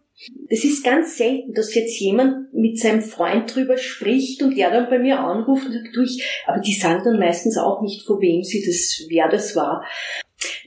Das 0.51 0.63
ist 0.63 0.85
ganz 0.85 1.17
selten, 1.17 1.55
dass 1.55 1.75
jetzt 1.75 1.99
jemand 1.99 2.53
mit 2.53 2.79
seinem 2.79 3.01
Freund 3.01 3.55
drüber 3.55 3.79
spricht 3.79 4.43
und 4.43 4.57
der 4.57 4.71
dann 4.71 4.91
bei 4.91 4.99
mir 4.99 5.19
anruft 5.19 5.67
und 5.67 5.73
sagt, 5.73 5.97
du, 5.97 6.03
ich, 6.03 6.43
aber 6.47 6.61
die 6.61 6.75
sagen 6.75 7.03
dann 7.05 7.19
meistens 7.19 7.57
auch 7.57 7.81
nicht, 7.81 8.07
von 8.07 8.21
wem 8.21 8.43
sie 8.43 8.63
das, 8.65 9.07
wer 9.09 9.29
das 9.29 9.57
war. 9.57 9.85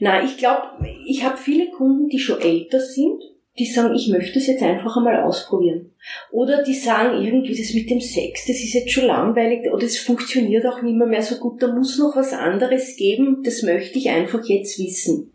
Na, 0.00 0.24
ich 0.24 0.36
glaube, 0.36 0.62
ich 1.06 1.24
habe 1.24 1.36
viele 1.36 1.70
Kunden, 1.70 2.08
die 2.08 2.18
schon 2.18 2.40
älter 2.40 2.80
sind 2.80 3.22
die 3.58 3.66
sagen, 3.66 3.94
ich 3.94 4.08
möchte 4.08 4.38
es 4.38 4.46
jetzt 4.46 4.62
einfach 4.62 4.96
einmal 4.96 5.22
ausprobieren. 5.22 5.92
Oder 6.30 6.62
die 6.62 6.74
sagen 6.74 7.22
irgendwie, 7.22 7.56
das 7.56 7.74
mit 7.74 7.90
dem 7.90 8.00
Sex, 8.00 8.46
das 8.46 8.56
ist 8.56 8.74
jetzt 8.74 8.92
schon 8.92 9.06
langweilig 9.06 9.72
oder 9.72 9.84
es 9.84 9.98
funktioniert 9.98 10.66
auch 10.66 10.82
nicht 10.82 10.96
mehr, 10.96 11.06
mehr 11.06 11.22
so 11.22 11.36
gut, 11.36 11.62
da 11.62 11.72
muss 11.72 11.98
noch 11.98 12.14
was 12.16 12.32
anderes 12.32 12.96
geben, 12.96 13.42
das 13.44 13.62
möchte 13.62 13.98
ich 13.98 14.10
einfach 14.10 14.44
jetzt 14.44 14.78
wissen. 14.78 15.32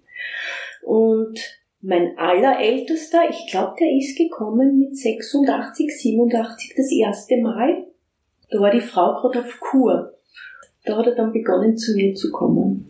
Und 0.84 1.39
mein 1.81 2.17
allerältester, 2.17 3.21
ich 3.29 3.49
glaube, 3.49 3.75
der 3.79 3.91
ist 3.97 4.15
gekommen 4.17 4.77
mit 4.77 4.95
86, 4.95 5.91
87 5.91 6.73
das 6.77 6.91
erste 6.91 7.38
Mal. 7.38 7.88
Da 8.51 8.60
war 8.60 8.71
die 8.71 8.81
Frau 8.81 9.13
gerade 9.15 9.39
auf 9.39 9.60
Kur. 9.60 10.13
Da 10.86 10.97
hat 10.97 11.07
er 11.07 11.15
dann 11.15 11.34
begonnen 11.34 11.77
zu 11.77 11.95
mir 11.95 12.13
zu 12.13 12.31
kommen. 12.31 12.88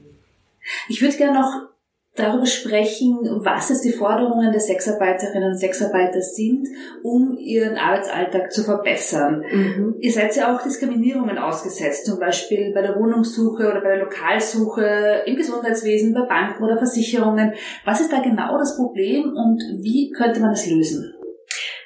Ich 0.89 1.01
würde 1.01 1.15
gerne 1.15 1.39
noch 1.39 1.70
darüber 2.15 2.45
sprechen, 2.45 3.19
was 3.43 3.69
es 3.69 3.81
die 3.81 3.93
Forderungen 3.93 4.51
der 4.51 4.59
Sexarbeiterinnen 4.59 5.51
und 5.51 5.57
Sexarbeiter 5.57 6.21
sind, 6.21 6.67
um 7.03 7.37
ihren 7.37 7.77
Arbeitsalltag 7.77 8.51
zu 8.51 8.63
verbessern. 8.63 9.43
Mhm. 9.49 9.95
Ihr 9.99 10.11
seid 10.11 10.35
ja 10.35 10.53
auch 10.53 10.61
Diskriminierungen 10.61 11.37
ausgesetzt, 11.37 12.05
zum 12.05 12.19
Beispiel 12.19 12.73
bei 12.73 12.81
der 12.81 12.97
Wohnungssuche 12.97 13.69
oder 13.69 13.81
bei 13.81 13.95
der 13.95 14.03
Lokalsuche, 14.03 15.23
im 15.25 15.37
Gesundheitswesen, 15.37 16.13
bei 16.13 16.21
Banken 16.21 16.63
oder 16.63 16.77
Versicherungen. 16.77 17.53
Was 17.85 18.01
ist 18.01 18.11
da 18.11 18.19
genau 18.19 18.57
das 18.57 18.75
Problem 18.75 19.33
und 19.33 19.61
wie 19.81 20.11
könnte 20.11 20.41
man 20.41 20.51
es 20.51 20.69
lösen? 20.69 21.13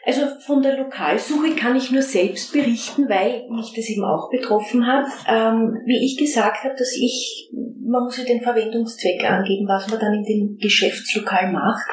Also 0.06 0.22
von 0.39 0.62
der 0.62 0.78
Lokalsuche 0.78 1.56
kann 1.56 1.76
ich 1.76 1.91
nur 1.91 2.04
selbst 2.04 2.54
berichten, 2.54 3.10
weil 3.10 3.48
mich 3.50 3.74
das 3.76 3.89
eben 3.89 4.04
auch 4.04 4.30
betroffen 4.30 4.86
hat. 4.86 5.06
Ähm, 5.28 5.80
wie 5.86 6.06
ich 6.06 6.18
gesagt 6.18 6.63
habe, 6.63 6.76
dass 6.78 6.96
ich, 6.96 7.52
man 7.82 8.04
muss 8.04 8.18
ja 8.18 8.24
den 8.24 8.41
Verwendungszweck 8.41 9.24
angeben, 9.30 9.68
was 9.68 9.89
man 9.89 10.00
dann 10.00 10.13
in 10.13 10.24
dem 10.24 10.58
Geschäftslokal 10.58 11.52
macht. 11.52 11.88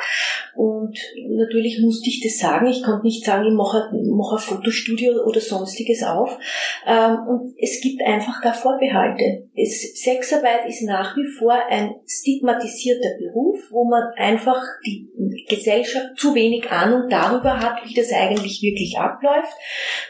Und 0.54 0.98
natürlich 1.30 1.80
musste 1.80 2.10
ich 2.10 2.20
das 2.22 2.38
sagen. 2.38 2.66
Ich 2.66 2.82
konnte 2.82 3.06
nicht 3.06 3.24
sagen, 3.24 3.46
ich 3.46 3.54
mache, 3.54 3.90
mache 3.92 4.36
ein 4.36 4.38
Fotostudio 4.38 5.24
oder 5.24 5.40
sonstiges 5.40 6.02
auf. 6.02 6.38
Ähm, 6.86 7.16
und 7.26 7.54
es 7.58 7.80
gibt 7.80 8.02
einfach 8.02 8.42
da 8.42 8.52
Vorbehalte. 8.52 9.48
Es, 9.54 10.02
Sexarbeit 10.02 10.66
ist 10.68 10.82
nach 10.82 11.16
wie 11.16 11.26
vor 11.38 11.54
ein 11.70 11.94
stigmatisierter 12.06 13.16
Beruf, 13.18 13.58
wo 13.70 13.84
man 13.84 14.02
einfach 14.16 14.62
die 14.84 15.08
Gesellschaft 15.48 16.18
zu 16.18 16.34
wenig 16.34 16.70
Ahnung 16.70 17.08
darüber 17.08 17.58
hat, 17.58 17.78
wie 17.86 17.94
das 17.94 18.01
eigentlich 18.10 18.62
wirklich 18.62 18.98
abläuft, 18.98 19.52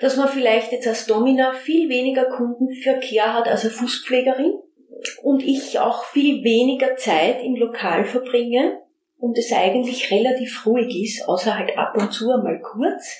dass 0.00 0.16
man 0.16 0.28
vielleicht 0.28 0.70
jetzt 0.70 0.87
als 0.87 1.07
Domina 1.07 1.52
viel 1.52 1.88
weniger 1.88 2.26
Kundenverkehr 2.26 3.35
hat 3.35 3.48
als 3.48 3.62
eine 3.62 3.72
Fußpflegerin 3.72 4.55
und 5.22 5.42
ich 5.42 5.81
auch 5.81 6.05
viel 6.05 6.44
weniger 6.44 6.94
Zeit 6.96 7.42
im 7.42 7.57
Lokal 7.57 8.05
verbringe 8.05 8.78
und 9.18 9.38
es 9.38 9.52
eigentlich 9.52 10.11
relativ 10.11 10.66
ruhig 10.66 11.00
ist, 11.00 11.28
außer 11.28 11.57
halt 11.57 11.76
ab 11.78 11.96
und 11.96 12.12
zu 12.12 12.31
einmal 12.31 12.61
kurz, 12.61 13.18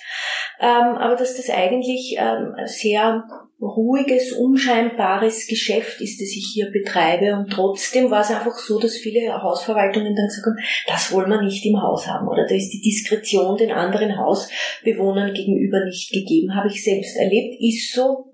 ähm, 0.62 0.96
aber 0.96 1.16
dass 1.16 1.37
das 1.37 1.51
eigentlich 1.51 2.16
ähm, 2.18 2.55
sehr 2.66 3.25
ruhiges, 3.61 4.33
unscheinbares 4.33 5.48
Geschäft 5.48 6.01
ist, 6.01 6.20
das 6.20 6.29
ich 6.29 6.53
hier 6.55 6.70
betreibe. 6.70 7.35
Und 7.35 7.51
trotzdem 7.51 8.12
war 8.12 8.20
es 8.20 8.31
einfach 8.31 8.57
so, 8.57 8.79
dass 8.79 8.96
viele 8.96 9.42
Hausverwaltungen 9.42 10.14
dann 10.14 10.27
gesagt 10.27 10.46
haben, 10.46 10.64
das 10.87 11.12
wollen 11.12 11.31
wir 11.31 11.42
nicht 11.42 11.66
im 11.66 11.83
Haus 11.83 12.07
haben. 12.07 12.29
Oder 12.29 12.46
da 12.46 12.55
ist 12.55 12.70
die 12.70 12.81
Diskretion 12.81 13.57
den 13.57 13.72
anderen 13.72 14.16
Hausbewohnern 14.16 15.35
gegenüber 15.35 15.85
nicht 15.85 16.12
gegeben. 16.12 16.55
Habe 16.55 16.68
ich 16.68 16.85
selbst 16.85 17.16
erlebt, 17.16 17.61
ist 17.61 17.92
so, 17.92 18.33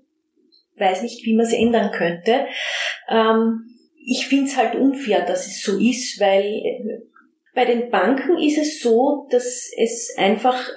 weiß 0.77 1.01
nicht, 1.01 1.25
wie 1.25 1.35
man 1.35 1.47
es 1.47 1.53
ändern 1.53 1.91
könnte. 1.91 2.45
Ähm, 3.09 3.65
ich 4.05 4.27
finde 4.27 4.45
es 4.45 4.55
halt 4.55 4.75
unfair, 4.75 5.25
dass 5.25 5.47
es 5.47 5.63
so 5.63 5.79
ist, 5.79 6.19
weil 6.19 6.61
bei 7.55 7.65
den 7.65 7.89
Banken 7.89 8.37
ist 8.37 8.57
es 8.57 8.81
so, 8.81 9.27
dass 9.31 9.71
es 9.77 10.15
einfach 10.17 10.69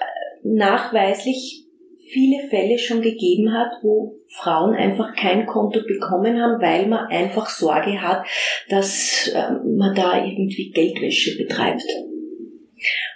nachweislich 0.43 1.67
viele 2.13 2.49
Fälle 2.49 2.79
schon 2.79 3.01
gegeben 3.01 3.53
hat, 3.53 3.71
wo 3.83 4.21
Frauen 4.29 4.75
einfach 4.75 5.15
kein 5.15 5.47
Konto 5.47 5.81
bekommen 5.87 6.41
haben, 6.41 6.61
weil 6.61 6.87
man 6.87 7.07
einfach 7.07 7.49
Sorge 7.49 8.01
hat, 8.01 8.27
dass 8.69 9.31
ähm, 9.35 9.77
man 9.77 9.95
da 9.95 10.25
irgendwie 10.25 10.71
Geldwäsche 10.71 11.37
betreibt. 11.39 11.85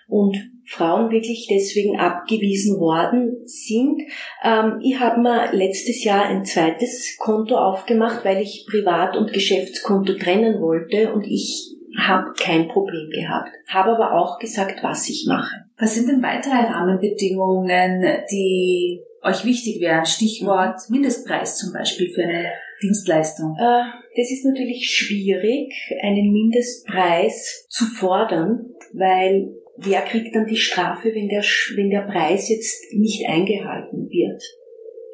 Und 0.09 0.37
Frauen 0.69 1.11
wirklich 1.11 1.47
deswegen 1.49 1.99
abgewiesen 1.99 2.81
worden 2.81 3.37
sind. 3.45 4.03
Ähm, 4.43 4.81
ich 4.83 4.99
habe 4.99 5.21
mir 5.21 5.53
letztes 5.53 6.03
Jahr 6.03 6.27
ein 6.27 6.45
zweites 6.45 7.17
Konto 7.19 7.57
aufgemacht, 7.57 8.25
weil 8.25 8.43
ich 8.43 8.67
Privat- 8.69 9.17
und 9.17 9.33
Geschäftskonto 9.33 10.15
trennen 10.15 10.61
wollte 10.61 11.13
und 11.13 11.25
ich 11.27 11.76
habe 11.99 12.33
kein 12.39 12.69
Problem 12.69 13.11
gehabt. 13.11 13.51
Habe 13.69 13.91
aber 13.91 14.13
auch 14.13 14.39
gesagt, 14.39 14.83
was 14.83 15.09
ich 15.09 15.27
mache. 15.29 15.65
Was 15.79 15.95
sind 15.95 16.09
denn 16.09 16.23
weitere 16.23 16.55
Rahmenbedingungen, 16.55 18.05
die 18.31 19.03
euch 19.23 19.45
wichtig 19.45 19.81
wären? 19.81 20.07
Stichwort 20.07 20.81
mhm. 20.89 20.97
Mindestpreis 20.97 21.57
zum 21.57 21.73
Beispiel 21.73 22.13
für 22.13 22.23
eine 22.23 22.53
Dienstleistung. 22.83 23.57
Äh, 23.59 23.85
das 24.17 24.31
ist 24.31 24.45
natürlich 24.45 24.91
schwierig, 24.91 25.73
einen 26.03 26.33
Mindestpreis 26.33 27.67
zu 27.69 27.85
fordern, 27.85 28.67
weil 28.93 29.49
wer 29.77 30.03
kriegt 30.03 30.35
dann 30.35 30.47
die 30.47 30.57
Strafe, 30.57 31.15
wenn 31.15 31.29
der, 31.29 31.43
wenn 31.77 31.91
der 31.91 32.03
Preis 32.03 32.49
jetzt 32.49 32.93
nicht 32.93 33.27
eingehalten 33.29 34.09
wird? 34.11 34.43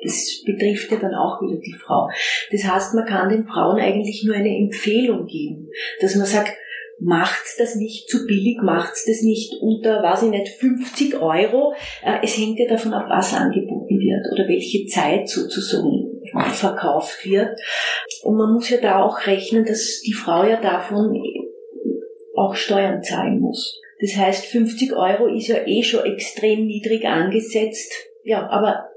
Das 0.05 0.43
betrifft 0.45 0.91
ja 0.91 0.99
dann 0.99 1.15
auch 1.15 1.41
wieder 1.41 1.61
die 1.61 1.75
Frau. 1.75 2.09
Das 2.51 2.65
heißt, 2.65 2.95
man 2.95 3.07
kann 3.07 3.29
den 3.29 3.45
Frauen 3.45 3.79
eigentlich 3.79 4.25
nur 4.27 4.35
eine 4.35 4.57
Empfehlung 4.57 5.27
geben, 5.27 5.69
dass 6.01 6.17
man 6.17 6.27
sagt, 6.27 6.57
macht's 7.01 7.57
das 7.57 7.75
nicht 7.77 8.09
zu 8.09 8.27
billig, 8.27 8.59
macht's 8.63 9.05
das 9.07 9.23
nicht 9.23 9.55
unter, 9.61 10.03
weiß 10.03 10.25
ich 10.25 10.31
nicht, 10.31 10.49
50 10.49 11.21
Euro. 11.21 11.75
Äh, 12.05 12.19
es 12.23 12.39
hängt 12.39 12.59
ja 12.59 12.69
davon 12.69 12.93
ab, 12.93 13.07
was 13.09 13.35
angeboten 13.35 13.99
wird 13.99 14.33
oder 14.33 14.49
welche 14.49 14.87
Zeit 14.87 15.29
sozusagen 15.29 16.21
verkauft 16.53 17.25
wird. 17.25 17.59
Und 18.23 18.37
man 18.37 18.53
muss 18.53 18.71
ja 18.71 18.79
da 18.79 19.03
auch 19.03 19.27
rechnen, 19.27 19.65
dass 19.65 20.01
die 20.01 20.13
Frau 20.15 20.45
ja 20.45 20.61
davon 20.61 21.13
auch 22.35 22.55
Steuern 22.55 23.03
zahlen 23.03 23.41
muss. 23.41 23.81
Das 24.01 24.17
heißt, 24.17 24.47
50 24.47 24.95
Euro 24.95 25.27
ist 25.27 25.49
ja 25.49 25.67
eh 25.67 25.83
schon 25.83 26.05
extrem 26.05 26.67
niedrig 26.67 27.05
angesetzt. 27.05 27.93
Ja, 28.25 28.49
aber 28.49 28.89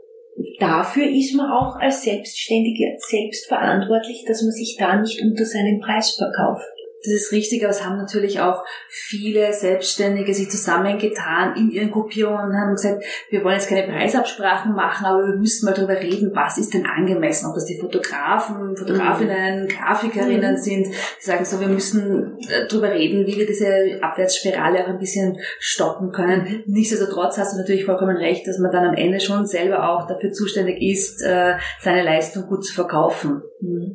dafür 0.60 1.08
ist 1.08 1.36
man 1.36 1.52
auch 1.52 1.76
als 1.76 2.04
Selbstständige 2.04 2.98
selbst 2.98 3.48
verantwortlich, 3.48 4.26
dass 4.28 4.42
man 4.42 4.52
sich 4.52 4.78
da 4.80 5.00
nicht 5.00 5.22
unter 5.22 5.46
seinem 5.46 5.80
Preis 5.80 6.12
verkauft. 6.12 6.66
Das 7.06 7.14
ist 7.14 7.32
richtig, 7.32 7.64
aber 7.64 7.72
es 7.72 7.86
haben 7.86 7.98
natürlich 7.98 8.40
auch 8.40 8.64
viele 8.90 9.54
Selbstständige 9.54 10.34
sich 10.34 10.50
zusammengetan 10.50 11.56
in 11.56 11.72
ihren 11.72 11.92
Gruppierungen 11.92 12.50
und 12.50 12.58
haben 12.58 12.72
gesagt, 12.72 13.04
wir 13.30 13.44
wollen 13.44 13.56
jetzt 13.56 13.70
keine 13.70 13.88
Preisabsprachen 13.88 14.74
machen, 14.74 15.06
aber 15.06 15.28
wir 15.28 15.36
müssen 15.36 15.66
mal 15.66 15.74
darüber 15.74 16.00
reden, 16.00 16.32
was 16.34 16.58
ist 16.58 16.74
denn 16.74 16.86
angemessen, 16.86 17.48
ob 17.48 17.56
das 17.56 17.66
die 17.66 17.80
Fotografen, 17.80 18.76
Fotografinnen, 18.76 19.64
mhm. 19.64 19.68
Grafikerinnen 19.68 20.54
mhm. 20.54 20.58
sind, 20.58 20.88
die 20.88 21.26
sagen 21.26 21.46
so, 21.46 21.60
wir 21.60 21.68
müssen 21.68 22.38
äh, 22.50 22.68
darüber 22.68 22.92
reden, 22.92 23.26
wie 23.26 23.38
wir 23.38 23.46
diese 23.46 24.00
Abwärtsspirale 24.02 24.84
auch 24.84 24.90
ein 24.90 25.00
bisschen 25.00 25.38
stoppen 25.60 26.12
können. 26.12 26.44
Mhm. 26.44 26.64
Nichtsdestotrotz 26.68 27.38
hast 27.38 27.54
du 27.54 27.58
natürlich 27.58 27.86
vollkommen 27.86 28.18
recht, 28.18 28.48
dass 28.48 28.60
man 28.60 28.72
dann 28.72 28.86
am 28.86 28.96
Ende 28.96 29.20
schon 29.20 29.46
selber 29.46 29.90
auch 29.90 30.08
dafür 30.08 30.32
zuständig 30.32 30.82
ist, 30.82 31.22
äh, 31.22 31.56
seine 31.82 32.04
Leistung 32.04 32.48
gut 32.48 32.66
zu 32.66 32.74
verkaufen. 32.74 33.42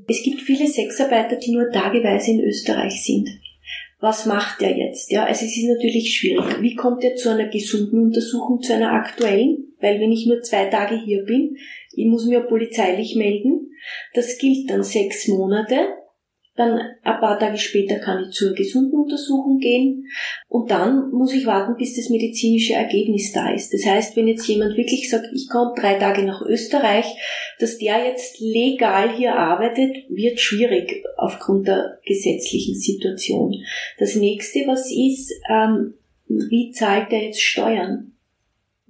Es 0.08 0.22
gibt 0.22 0.40
viele 0.42 0.66
Sexarbeiter, 0.66 1.36
die 1.36 1.52
nur 1.52 1.70
tageweise 1.70 2.32
in 2.32 2.40
Österreich 2.40 3.02
sind. 3.04 3.28
Was 4.00 4.24
macht 4.24 4.62
er 4.62 4.76
jetzt? 4.76 5.10
Ja, 5.10 5.24
also 5.24 5.44
es 5.44 5.56
ist 5.56 5.68
natürlich 5.68 6.14
schwierig. 6.14 6.62
Wie 6.62 6.74
kommt 6.74 7.04
er 7.04 7.16
zu 7.16 7.30
einer 7.30 7.48
gesunden 7.48 8.04
Untersuchung, 8.04 8.62
zu 8.62 8.74
einer 8.74 8.92
aktuellen? 8.92 9.74
Weil 9.80 10.00
wenn 10.00 10.12
ich 10.12 10.26
nur 10.26 10.40
zwei 10.42 10.66
Tage 10.66 10.98
hier 11.04 11.24
bin, 11.24 11.56
ich 11.92 12.06
muss 12.06 12.26
mir 12.26 12.40
polizeilich 12.40 13.14
melden. 13.16 13.72
Das 14.14 14.38
gilt 14.38 14.70
dann 14.70 14.82
sechs 14.82 15.28
Monate. 15.28 15.76
Dann 16.60 16.78
ein 16.78 17.20
paar 17.20 17.38
Tage 17.38 17.56
später 17.56 18.00
kann 18.00 18.22
ich 18.22 18.32
zur 18.32 18.52
gesunden 18.52 19.00
Untersuchung 19.00 19.60
gehen 19.60 20.10
und 20.46 20.70
dann 20.70 21.10
muss 21.10 21.32
ich 21.32 21.46
warten, 21.46 21.78
bis 21.78 21.96
das 21.96 22.10
medizinische 22.10 22.74
Ergebnis 22.74 23.32
da 23.32 23.50
ist. 23.50 23.72
Das 23.72 23.86
heißt, 23.86 24.14
wenn 24.14 24.28
jetzt 24.28 24.46
jemand 24.46 24.76
wirklich 24.76 25.08
sagt, 25.08 25.28
ich 25.32 25.48
komme 25.48 25.72
drei 25.74 25.94
Tage 25.94 26.22
nach 26.22 26.42
Österreich, 26.42 27.06
dass 27.60 27.78
der 27.78 28.04
jetzt 28.04 28.40
legal 28.40 29.16
hier 29.16 29.36
arbeitet, 29.36 30.04
wird 30.10 30.38
schwierig 30.38 31.02
aufgrund 31.16 31.66
der 31.66 31.98
gesetzlichen 32.04 32.74
Situation. 32.74 33.54
Das 33.98 34.16
nächste, 34.16 34.58
was 34.66 34.90
ist, 34.90 35.32
ähm, 35.50 35.94
wie 36.28 36.72
zahlt 36.72 37.10
er 37.10 37.24
jetzt 37.24 37.40
Steuern? 37.40 38.09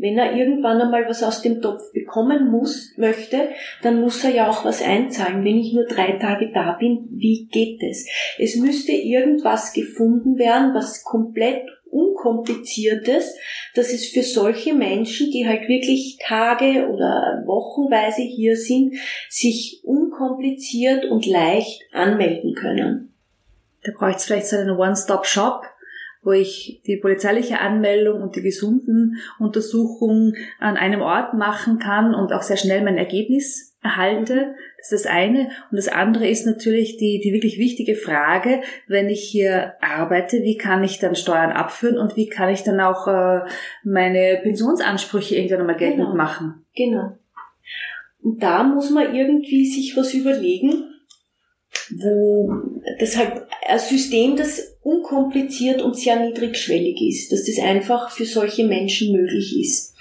Wenn 0.00 0.16
er 0.16 0.34
irgendwann 0.34 0.80
einmal 0.80 1.06
was 1.08 1.22
aus 1.22 1.42
dem 1.42 1.60
Topf 1.60 1.92
bekommen 1.92 2.50
muss, 2.50 2.94
möchte, 2.96 3.50
dann 3.82 4.00
muss 4.00 4.24
er 4.24 4.30
ja 4.30 4.50
auch 4.50 4.64
was 4.64 4.82
einzahlen. 4.82 5.44
Wenn 5.44 5.58
ich 5.58 5.74
nur 5.74 5.84
drei 5.84 6.12
Tage 6.12 6.50
da 6.54 6.72
bin, 6.72 7.06
wie 7.10 7.48
geht 7.52 7.82
es? 7.82 8.08
Es 8.38 8.56
müsste 8.56 8.92
irgendwas 8.92 9.74
gefunden 9.74 10.38
werden, 10.38 10.72
was 10.74 11.04
komplett 11.04 11.68
unkompliziertes, 11.90 13.36
dass 13.74 13.92
es 13.92 14.06
für 14.06 14.22
solche 14.22 14.72
Menschen, 14.72 15.30
die 15.30 15.46
halt 15.46 15.68
wirklich 15.68 16.18
Tage 16.24 16.88
oder 16.88 17.42
Wochenweise 17.44 18.22
hier 18.22 18.56
sind, 18.56 18.94
sich 19.28 19.82
unkompliziert 19.84 21.04
und 21.04 21.26
leicht 21.26 21.82
anmelden 21.92 22.54
können. 22.54 23.12
Da 23.82 23.92
braucht 23.92 24.16
es 24.16 24.24
vielleicht 24.24 24.46
so 24.46 24.56
einen 24.56 24.78
One-Stop-Shop, 24.78 25.62
wo 26.22 26.32
ich 26.32 26.82
die 26.86 26.96
polizeiliche 26.96 27.60
Anmeldung 27.60 28.22
und 28.22 28.36
die 28.36 28.42
gesunden 28.42 29.16
Untersuchung 29.38 30.34
an 30.58 30.76
einem 30.76 31.00
Ort 31.00 31.34
machen 31.34 31.78
kann 31.78 32.14
und 32.14 32.32
auch 32.32 32.42
sehr 32.42 32.58
schnell 32.58 32.82
mein 32.82 32.98
Ergebnis 32.98 33.70
erhalte. 33.82 34.54
Das 34.76 34.92
ist 34.92 35.04
das 35.04 35.12
eine. 35.12 35.50
Und 35.70 35.76
das 35.76 35.88
andere 35.88 36.28
ist 36.28 36.46
natürlich 36.46 36.98
die, 36.98 37.20
die 37.24 37.32
wirklich 37.32 37.58
wichtige 37.58 37.94
Frage, 37.94 38.60
wenn 38.86 39.08
ich 39.08 39.22
hier 39.22 39.74
arbeite, 39.80 40.42
wie 40.42 40.58
kann 40.58 40.84
ich 40.84 40.98
dann 40.98 41.14
Steuern 41.14 41.52
abführen 41.52 41.98
und 41.98 42.16
wie 42.16 42.28
kann 42.28 42.50
ich 42.50 42.62
dann 42.62 42.80
auch 42.80 43.08
äh, 43.08 43.40
meine 43.82 44.40
Pensionsansprüche 44.42 45.36
irgendwann 45.36 45.60
einmal 45.60 45.76
geltend 45.76 46.04
genau. 46.04 46.14
machen? 46.14 46.66
Genau. 46.76 47.16
Und 48.22 48.42
da 48.42 48.62
muss 48.64 48.90
man 48.90 49.14
irgendwie 49.14 49.64
sich 49.64 49.96
was 49.96 50.12
überlegen, 50.12 50.84
wo 51.96 52.50
das 52.98 53.16
halt 53.16 53.42
ein 53.66 53.78
System, 53.78 54.36
das 54.36 54.76
unkompliziert 54.82 55.82
und 55.82 55.96
sehr 55.96 56.18
niedrigschwellig 56.20 57.00
ist, 57.02 57.32
dass 57.32 57.44
das 57.44 57.58
einfach 57.58 58.10
für 58.10 58.24
solche 58.24 58.64
Menschen 58.64 59.12
möglich 59.12 59.58
ist. 59.60 59.94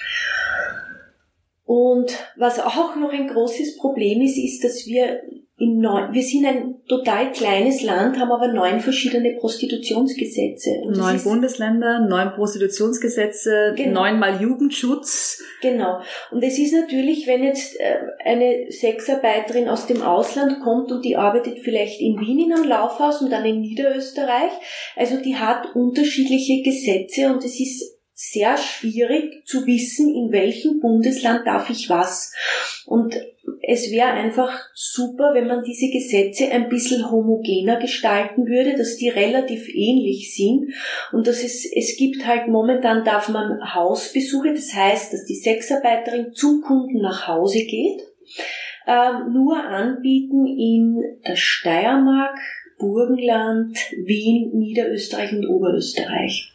Und 1.66 2.12
was 2.36 2.60
auch 2.60 2.96
noch 2.96 3.12
ein 3.12 3.28
großes 3.28 3.78
Problem 3.78 4.22
ist, 4.22 4.38
ist, 4.38 4.64
dass 4.64 4.88
wir 4.88 5.22
in 5.60 5.80
neun, 5.80 6.14
wir 6.14 6.24
sind 6.24 6.46
ein 6.46 6.76
total 6.88 7.34
kleines 7.34 7.84
Land, 7.84 8.18
haben 8.18 8.32
aber 8.32 8.48
neun 8.54 8.80
verschiedene 8.80 9.36
Prostitutionsgesetze. 9.36 10.70
neun 10.90 11.22
Bundesländer, 11.22 12.00
neun 12.08 12.32
Prostitutionsgesetze, 12.32 13.74
genau. 13.76 14.02
neunmal 14.02 14.42
Jugendschutz. 14.42 15.44
Genau. 15.62 16.00
Und 16.32 16.44
es 16.44 16.58
ist 16.58 16.74
natürlich, 16.74 17.28
wenn 17.28 17.44
jetzt 17.44 17.78
äh, 17.78 17.98
eine 18.24 18.72
Sexarbeiterin 18.72 19.68
aus 19.68 19.86
dem 19.86 20.02
Ausland 20.02 20.62
kommt 20.62 20.94
und 20.94 21.04
die 21.04 21.18
arbeitet 21.18 21.60
vielleicht 21.60 22.00
in 22.00 22.20
Wien 22.22 22.40
in 22.40 22.54
einem 22.54 22.64
Laufhaus 22.64 23.22
und 23.22 23.30
dann 23.30 23.46
in 23.46 23.60
Niederösterreich, 23.60 24.52
also 24.96 25.18
die 25.18 25.36
hat 25.36 25.76
unterschiedliche 25.76 26.64
Gesetze 26.64 27.34
und 27.34 27.44
es 27.44 27.60
ist 27.60 28.00
sehr 28.14 28.58
schwierig 28.58 29.46
zu 29.46 29.66
wissen, 29.66 30.14
in 30.14 30.32
welchem 30.32 30.82
Bundesland 30.82 31.48
darf 31.48 31.70
ich 31.70 31.90
was. 31.90 32.34
Und 32.86 33.16
es 33.72 33.92
wäre 33.92 34.10
einfach 34.10 34.52
super, 34.74 35.36
wenn 35.36 35.46
man 35.46 35.62
diese 35.64 35.92
Gesetze 35.92 36.50
ein 36.52 36.70
bisschen 36.70 37.12
homogener 37.12 37.78
gestalten 37.80 38.48
würde, 38.48 38.76
dass 38.76 38.98
die 38.98 39.10
relativ 39.10 39.70
ähnlich 39.70 40.34
sind 40.36 40.74
und 41.12 41.28
dass 41.28 41.44
es, 41.44 41.72
es 41.72 41.96
gibt 41.96 42.26
halt 42.26 42.48
momentan 42.48 43.06
darf 43.06 43.30
man 43.30 43.60
Hausbesuche, 43.76 44.54
das 44.54 44.74
heißt, 44.74 45.14
dass 45.14 45.24
die 45.26 45.36
Sexarbeiterin 45.36 46.34
zu 46.34 46.62
Kunden 46.62 47.00
nach 47.00 47.28
Hause 47.28 47.60
geht, 47.60 48.02
äh, 48.88 49.30
nur 49.32 49.64
anbieten 49.64 50.48
in 50.48 51.04
der 51.28 51.36
Steiermark, 51.36 52.40
Burgenland, 52.80 53.78
Wien, 54.04 54.50
Niederösterreich 54.58 55.34
und 55.34 55.46
Oberösterreich. 55.48 56.54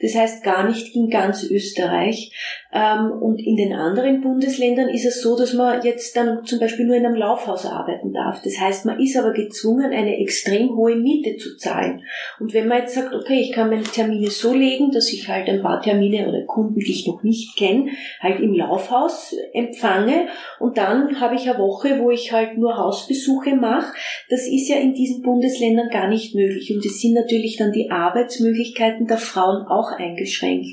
Das 0.00 0.14
heißt 0.14 0.42
gar 0.42 0.68
nicht 0.68 0.94
in 0.94 1.08
ganz 1.08 1.44
Österreich. 1.44 2.32
Ähm, 2.74 3.12
und 3.22 3.38
in 3.38 3.56
den 3.56 3.72
anderen 3.72 4.20
Bundesländern 4.20 4.88
ist 4.88 5.04
es 5.04 5.22
so, 5.22 5.38
dass 5.38 5.52
man 5.52 5.82
jetzt 5.82 6.16
dann 6.16 6.44
zum 6.44 6.58
Beispiel 6.58 6.86
nur 6.86 6.96
in 6.96 7.06
einem 7.06 7.14
Laufhaus 7.14 7.66
arbeiten 7.66 8.12
darf. 8.12 8.42
Das 8.42 8.58
heißt, 8.58 8.84
man 8.84 8.98
ist 8.98 9.16
aber 9.16 9.32
gezwungen, 9.32 9.92
eine 9.92 10.18
extrem 10.18 10.76
hohe 10.76 10.96
Miete 10.96 11.36
zu 11.36 11.56
zahlen. 11.56 12.02
Und 12.40 12.52
wenn 12.52 12.66
man 12.66 12.78
jetzt 12.78 12.96
sagt, 12.96 13.14
okay, 13.14 13.40
ich 13.40 13.52
kann 13.52 13.70
meine 13.70 13.84
Termine 13.84 14.28
so 14.28 14.52
legen, 14.52 14.90
dass 14.90 15.12
ich 15.12 15.28
halt 15.28 15.48
ein 15.48 15.62
paar 15.62 15.80
Termine 15.80 16.28
oder 16.28 16.42
Kunden, 16.42 16.80
die 16.80 16.90
ich 16.90 17.06
noch 17.06 17.22
nicht 17.22 17.56
kenne, 17.56 17.90
halt 18.20 18.40
im 18.40 18.52
Laufhaus 18.54 19.36
empfange 19.52 20.26
und 20.58 20.76
dann 20.76 21.20
habe 21.20 21.36
ich 21.36 21.48
eine 21.48 21.58
Woche, 21.58 22.00
wo 22.00 22.10
ich 22.10 22.32
halt 22.32 22.58
nur 22.58 22.76
Hausbesuche 22.76 23.54
mache, 23.54 23.94
das 24.28 24.48
ist 24.48 24.68
ja 24.68 24.76
in 24.76 24.94
diesen 24.94 25.22
Bundesländern 25.22 25.90
gar 25.90 26.08
nicht 26.08 26.34
möglich. 26.34 26.74
Und 26.74 26.84
es 26.84 27.00
sind 27.00 27.14
natürlich 27.14 27.56
dann 27.56 27.70
die 27.70 27.92
Arbeitsmöglichkeiten 27.92 29.06
der 29.06 29.18
Frauen 29.34 29.66
auch 29.66 29.90
eingeschränkt. 29.98 30.68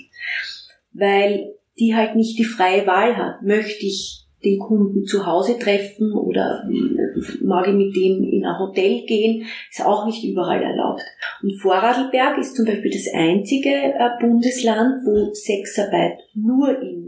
Weil 0.93 1.55
die 1.79 1.95
halt 1.95 2.15
nicht 2.15 2.37
die 2.37 2.45
freie 2.45 2.85
Wahl 2.85 3.17
hat. 3.17 3.41
Möchte 3.41 3.85
ich 3.85 4.21
den 4.43 4.59
Kunden 4.59 5.05
zu 5.05 5.25
Hause 5.25 5.57
treffen 5.59 6.13
oder 6.13 6.67
äh, 6.67 7.43
mag 7.43 7.67
ich 7.67 7.73
mit 7.73 7.95
dem 7.95 8.23
in 8.23 8.45
ein 8.45 8.59
Hotel 8.59 9.05
gehen, 9.05 9.45
ist 9.69 9.85
auch 9.85 10.05
nicht 10.05 10.23
überall 10.23 10.61
erlaubt. 10.61 11.01
Und 11.43 11.61
Vorarlberg 11.61 12.39
ist 12.39 12.55
zum 12.55 12.65
Beispiel 12.65 12.91
das 12.91 13.13
einzige 13.13 13.69
äh, 13.69 14.09
Bundesland, 14.19 15.05
wo 15.05 15.33
Sexarbeit 15.33 16.19
nur 16.33 16.69
in 16.81 17.00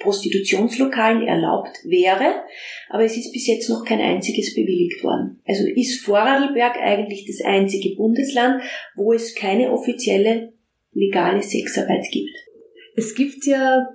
Prostitutionslokalen 0.00 1.26
erlaubt 1.26 1.78
wäre, 1.84 2.42
aber 2.88 3.04
es 3.04 3.16
ist 3.16 3.32
bis 3.32 3.46
jetzt 3.46 3.68
noch 3.68 3.84
kein 3.84 4.00
einziges 4.00 4.54
bewilligt 4.54 5.02
worden. 5.02 5.40
Also 5.46 5.64
ist 5.66 6.04
Vorarlberg 6.04 6.76
eigentlich 6.76 7.26
das 7.26 7.44
einzige 7.44 7.96
Bundesland, 7.96 8.62
wo 8.94 9.12
es 9.12 9.34
keine 9.34 9.72
offizielle 9.72 10.52
legale 10.92 11.42
Sexarbeit 11.42 12.06
gibt. 12.10 12.36
Es 12.96 13.14
gibt 13.14 13.44
ja 13.46 13.88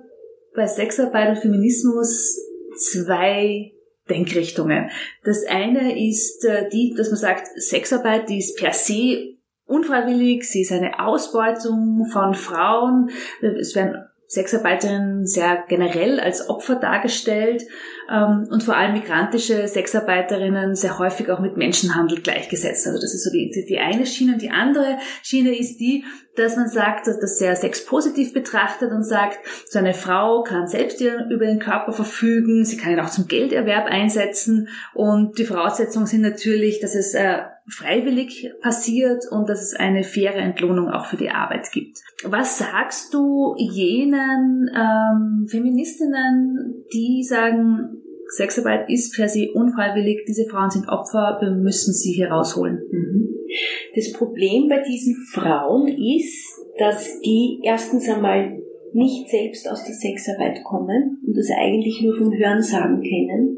bei 0.54 0.66
Sexarbeit 0.66 1.30
und 1.30 1.38
Feminismus 1.38 2.38
zwei 2.76 3.72
Denkrichtungen. 4.08 4.90
Das 5.24 5.44
eine 5.46 6.06
ist 6.08 6.44
äh, 6.44 6.68
die, 6.68 6.94
dass 6.96 7.08
man 7.08 7.18
sagt, 7.18 7.48
Sexarbeit, 7.56 8.28
die 8.28 8.38
ist 8.38 8.58
per 8.58 8.72
se 8.72 9.36
unfreiwillig, 9.66 10.44
sie 10.44 10.60
ist 10.62 10.72
eine 10.72 11.00
Ausbeutung 11.00 12.06
von 12.12 12.34
Frauen. 12.34 13.10
Es 13.40 13.74
werden 13.74 14.04
Sexarbeiterinnen 14.26 15.26
sehr 15.26 15.64
generell 15.68 16.18
als 16.18 16.48
Opfer 16.48 16.76
dargestellt 16.76 17.62
ähm, 18.10 18.48
und 18.50 18.62
vor 18.62 18.76
allem 18.76 18.94
migrantische 18.94 19.68
Sexarbeiterinnen 19.68 20.74
sehr 20.74 20.98
häufig 20.98 21.30
auch 21.30 21.40
mit 21.40 21.56
Menschenhandel 21.56 22.20
gleichgesetzt. 22.20 22.86
Also 22.86 23.00
das 23.00 23.14
ist 23.14 23.24
so 23.24 23.30
die, 23.30 23.50
die 23.68 23.78
eine 23.78 24.06
Schiene. 24.06 24.34
Und 24.34 24.42
die 24.42 24.50
andere 24.50 24.98
Schiene 25.22 25.56
ist 25.56 25.78
die, 25.78 26.04
dass 26.36 26.56
man 26.56 26.68
sagt, 26.68 27.06
dass 27.06 27.20
das 27.20 27.38
sehr 27.38 27.54
sexpositiv 27.54 28.32
betrachtet 28.32 28.90
und 28.90 29.04
sagt, 29.04 29.38
so 29.68 29.78
eine 29.78 29.94
Frau 29.94 30.42
kann 30.42 30.66
selbst 30.66 31.00
über 31.00 31.46
den 31.46 31.60
Körper 31.60 31.92
verfügen, 31.92 32.64
sie 32.64 32.76
kann 32.76 32.92
ihn 32.92 33.00
auch 33.00 33.10
zum 33.10 33.28
Gelderwerb 33.28 33.86
einsetzen 33.86 34.68
und 34.94 35.38
die 35.38 35.44
Voraussetzungen 35.44 36.06
sind 36.06 36.22
natürlich, 36.22 36.80
dass 36.80 36.94
es 36.94 37.14
äh, 37.14 37.42
freiwillig 37.66 38.50
passiert 38.60 39.24
und 39.30 39.48
dass 39.48 39.62
es 39.62 39.74
eine 39.74 40.04
faire 40.04 40.36
Entlohnung 40.36 40.88
auch 40.90 41.06
für 41.06 41.16
die 41.16 41.30
Arbeit 41.30 41.70
gibt. 41.72 41.98
Was 42.24 42.58
sagst 42.58 43.14
du 43.14 43.54
jenen 43.56 44.70
ähm, 44.74 45.46
Feministinnen, 45.48 46.84
die 46.92 47.22
sagen, 47.22 48.02
Sexarbeit 48.28 48.90
ist 48.90 49.14
per 49.14 49.28
se 49.28 49.50
unfreiwillig, 49.52 50.24
diese 50.26 50.46
Frauen 50.50 50.70
sind 50.70 50.88
Opfer, 50.88 51.38
wir 51.40 51.50
müssen 51.52 51.94
sie 51.94 52.12
hier 52.12 52.30
rausholen? 52.30 52.80
Mhm. 52.90 53.28
Das 53.94 54.12
Problem 54.12 54.68
bei 54.68 54.82
diesen 54.82 55.14
Frauen 55.32 55.88
ist, 55.88 56.60
dass 56.78 57.20
die 57.20 57.60
erstens 57.62 58.08
einmal 58.08 58.58
nicht 58.92 59.28
selbst 59.28 59.68
aus 59.70 59.84
der 59.84 59.94
Sexarbeit 59.94 60.62
kommen 60.64 61.20
und 61.26 61.36
das 61.36 61.50
eigentlich 61.56 62.02
nur 62.02 62.16
vom 62.16 62.32
Hörensagen 62.32 63.02
kennen 63.02 63.53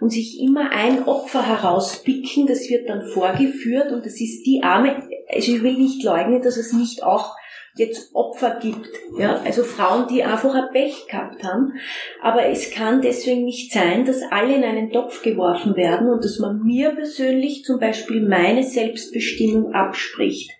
und 0.00 0.10
sich 0.10 0.40
immer 0.40 0.70
ein 0.72 1.04
Opfer 1.04 1.46
herauspicken, 1.46 2.46
das 2.46 2.68
wird 2.68 2.88
dann 2.88 3.06
vorgeführt 3.06 3.92
und 3.92 4.04
das 4.04 4.20
ist 4.20 4.44
die 4.44 4.60
arme, 4.62 5.08
also 5.28 5.52
ich 5.52 5.62
will 5.62 5.74
nicht 5.74 6.02
leugnen, 6.02 6.42
dass 6.42 6.56
es 6.56 6.72
nicht 6.72 7.02
auch 7.02 7.34
jetzt 7.78 8.14
Opfer 8.14 8.58
gibt, 8.60 8.88
ja, 9.18 9.40
also 9.44 9.62
Frauen, 9.62 10.08
die 10.08 10.24
einfach 10.24 10.54
ein 10.54 10.70
Pech 10.72 11.06
gehabt 11.06 11.44
haben, 11.44 11.74
aber 12.20 12.46
es 12.46 12.72
kann 12.72 13.00
deswegen 13.00 13.44
nicht 13.44 13.72
sein, 13.72 14.04
dass 14.04 14.22
alle 14.30 14.56
in 14.56 14.64
einen 14.64 14.90
Topf 14.90 15.22
geworfen 15.22 15.76
werden 15.76 16.10
und 16.10 16.24
dass 16.24 16.38
man 16.38 16.60
mir 16.62 16.90
persönlich 16.90 17.64
zum 17.64 17.78
Beispiel 17.78 18.26
meine 18.26 18.64
Selbstbestimmung 18.64 19.72
abspricht, 19.72 20.50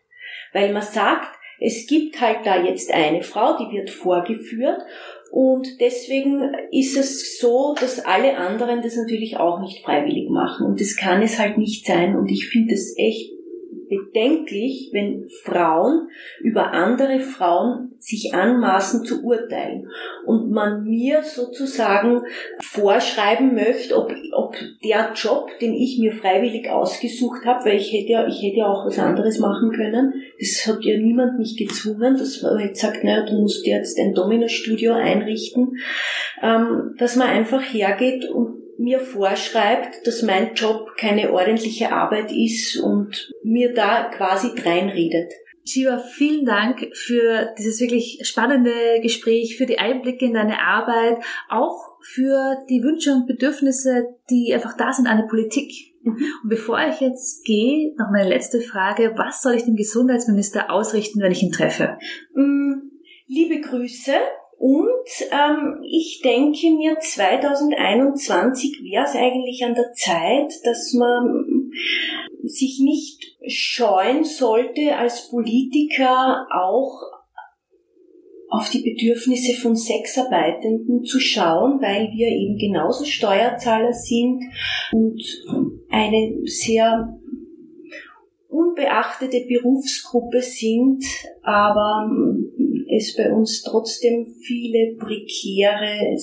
weil 0.52 0.72
man 0.72 0.82
sagt, 0.82 1.37
es 1.60 1.86
gibt 1.86 2.20
halt 2.20 2.38
da 2.44 2.62
jetzt 2.62 2.92
eine 2.92 3.22
Frau, 3.22 3.56
die 3.58 3.76
wird 3.76 3.90
vorgeführt 3.90 4.80
und 5.30 5.80
deswegen 5.80 6.52
ist 6.72 6.96
es 6.96 7.38
so, 7.38 7.74
dass 7.78 8.00
alle 8.00 8.36
anderen 8.36 8.82
das 8.82 8.96
natürlich 8.96 9.36
auch 9.36 9.60
nicht 9.60 9.84
freiwillig 9.84 10.30
machen 10.30 10.66
und 10.66 10.80
das 10.80 10.96
kann 10.96 11.22
es 11.22 11.38
halt 11.38 11.58
nicht 11.58 11.86
sein 11.86 12.16
und 12.16 12.30
ich 12.30 12.48
finde 12.48 12.74
es 12.74 12.94
echt 12.96 13.37
bedenklich, 13.88 14.90
wenn 14.92 15.28
Frauen 15.42 16.08
über 16.40 16.72
andere 16.72 17.20
Frauen 17.20 17.92
sich 17.98 18.34
anmaßen 18.34 19.04
zu 19.04 19.24
urteilen. 19.24 19.88
Und 20.24 20.50
man 20.50 20.84
mir 20.84 21.22
sozusagen 21.22 22.22
vorschreiben 22.60 23.54
möchte, 23.54 23.96
ob, 23.96 24.12
ob 24.32 24.56
der 24.84 25.12
Job, 25.14 25.50
den 25.60 25.74
ich 25.74 25.98
mir 25.98 26.12
freiwillig 26.12 26.68
ausgesucht 26.70 27.44
habe, 27.44 27.64
weil 27.64 27.76
ich 27.76 27.92
hätte 27.92 28.12
ja, 28.12 28.26
ich 28.26 28.42
hätte 28.42 28.58
ja 28.58 28.66
auch 28.66 28.86
was 28.86 28.98
anderes 28.98 29.38
machen 29.38 29.72
können, 29.72 30.14
das 30.38 30.66
hat 30.66 30.84
ja 30.84 30.96
niemand 30.96 31.38
mich 31.38 31.56
gezwungen, 31.56 32.16
dass 32.16 32.42
man 32.42 32.60
jetzt 32.60 32.80
sagt, 32.80 33.04
naja, 33.04 33.26
du 33.26 33.40
musst 33.40 33.66
jetzt 33.66 33.98
ein 33.98 34.14
Domino-Studio 34.14 34.92
einrichten, 34.92 35.78
ähm, 36.42 36.94
dass 36.98 37.16
man 37.16 37.28
einfach 37.28 37.62
hergeht 37.62 38.28
und 38.28 38.67
mir 38.78 39.00
vorschreibt, 39.00 40.06
dass 40.06 40.22
mein 40.22 40.54
Job 40.54 40.96
keine 40.96 41.32
ordentliche 41.32 41.92
Arbeit 41.92 42.30
ist 42.32 42.78
und 42.78 43.32
mir 43.42 43.74
da 43.74 44.04
quasi 44.04 44.54
dreinredet. 44.54 45.32
Shiva, 45.66 45.98
vielen 45.98 46.46
Dank 46.46 46.88
für 46.94 47.54
dieses 47.58 47.80
wirklich 47.80 48.20
spannende 48.22 49.00
Gespräch, 49.02 49.58
für 49.58 49.66
die 49.66 49.78
Einblicke 49.78 50.24
in 50.24 50.32
deine 50.32 50.60
Arbeit, 50.60 51.18
auch 51.50 51.98
für 52.00 52.56
die 52.70 52.82
Wünsche 52.82 53.12
und 53.12 53.26
Bedürfnisse, 53.26 54.14
die 54.30 54.54
einfach 54.54 54.76
da 54.76 54.92
sind 54.92 55.06
an 55.06 55.18
der 55.18 55.26
Politik. 55.26 55.72
Mhm. 56.02 56.16
Und 56.42 56.48
bevor 56.48 56.80
ich 56.88 57.00
jetzt 57.00 57.44
gehe, 57.44 57.94
noch 57.98 58.10
meine 58.10 58.30
letzte 58.30 58.60
Frage. 58.60 59.12
Was 59.16 59.42
soll 59.42 59.54
ich 59.54 59.64
dem 59.64 59.76
Gesundheitsminister 59.76 60.70
ausrichten, 60.70 61.20
wenn 61.20 61.32
ich 61.32 61.42
ihn 61.42 61.52
treffe? 61.52 61.98
Mm, 62.34 62.90
liebe 63.26 63.60
Grüße 63.60 64.12
und 64.58 65.08
ähm, 65.30 65.84
ich 65.88 66.20
denke 66.22 66.72
mir, 66.72 66.98
2021 66.98 68.82
wäre 68.82 69.04
es 69.04 69.14
eigentlich 69.14 69.64
an 69.64 69.76
der 69.76 69.92
Zeit, 69.92 70.52
dass 70.64 70.94
man 70.94 71.70
sich 72.42 72.80
nicht 72.80 73.36
scheuen 73.46 74.24
sollte, 74.24 74.96
als 74.96 75.30
Politiker 75.30 76.48
auch 76.50 77.02
auf 78.48 78.68
die 78.70 78.82
Bedürfnisse 78.82 79.60
von 79.60 79.76
Sexarbeitenden 79.76 81.04
zu 81.04 81.20
schauen, 81.20 81.80
weil 81.80 82.10
wir 82.12 82.26
eben 82.26 82.58
genauso 82.58 83.04
Steuerzahler 83.04 83.92
sind 83.92 84.42
und 84.90 85.22
eine 85.88 86.40
sehr 86.46 87.16
unbeachtete 88.48 89.46
Berufsgruppe 89.46 90.40
sind, 90.40 91.04
aber 91.42 92.10
es 92.98 93.16
bei 93.16 93.32
uns 93.32 93.62
trotzdem 93.62 94.26
viele 94.42 94.96
prekäre 94.96 96.16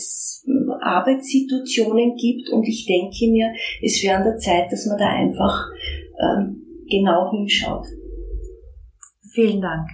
Arbeitssituationen 0.81 2.15
gibt 2.15 2.49
und 2.49 2.67
ich 2.67 2.85
denke 2.85 3.31
mir, 3.31 3.51
es 3.81 4.03
wäre 4.03 4.17
an 4.17 4.23
der 4.23 4.37
Zeit, 4.37 4.71
dass 4.71 4.85
man 4.85 4.97
da 4.97 5.09
einfach 5.09 5.69
ähm, 6.21 6.61
genau 6.89 7.31
hinschaut. 7.31 7.87
Vielen 9.33 9.61
Dank. 9.61 9.87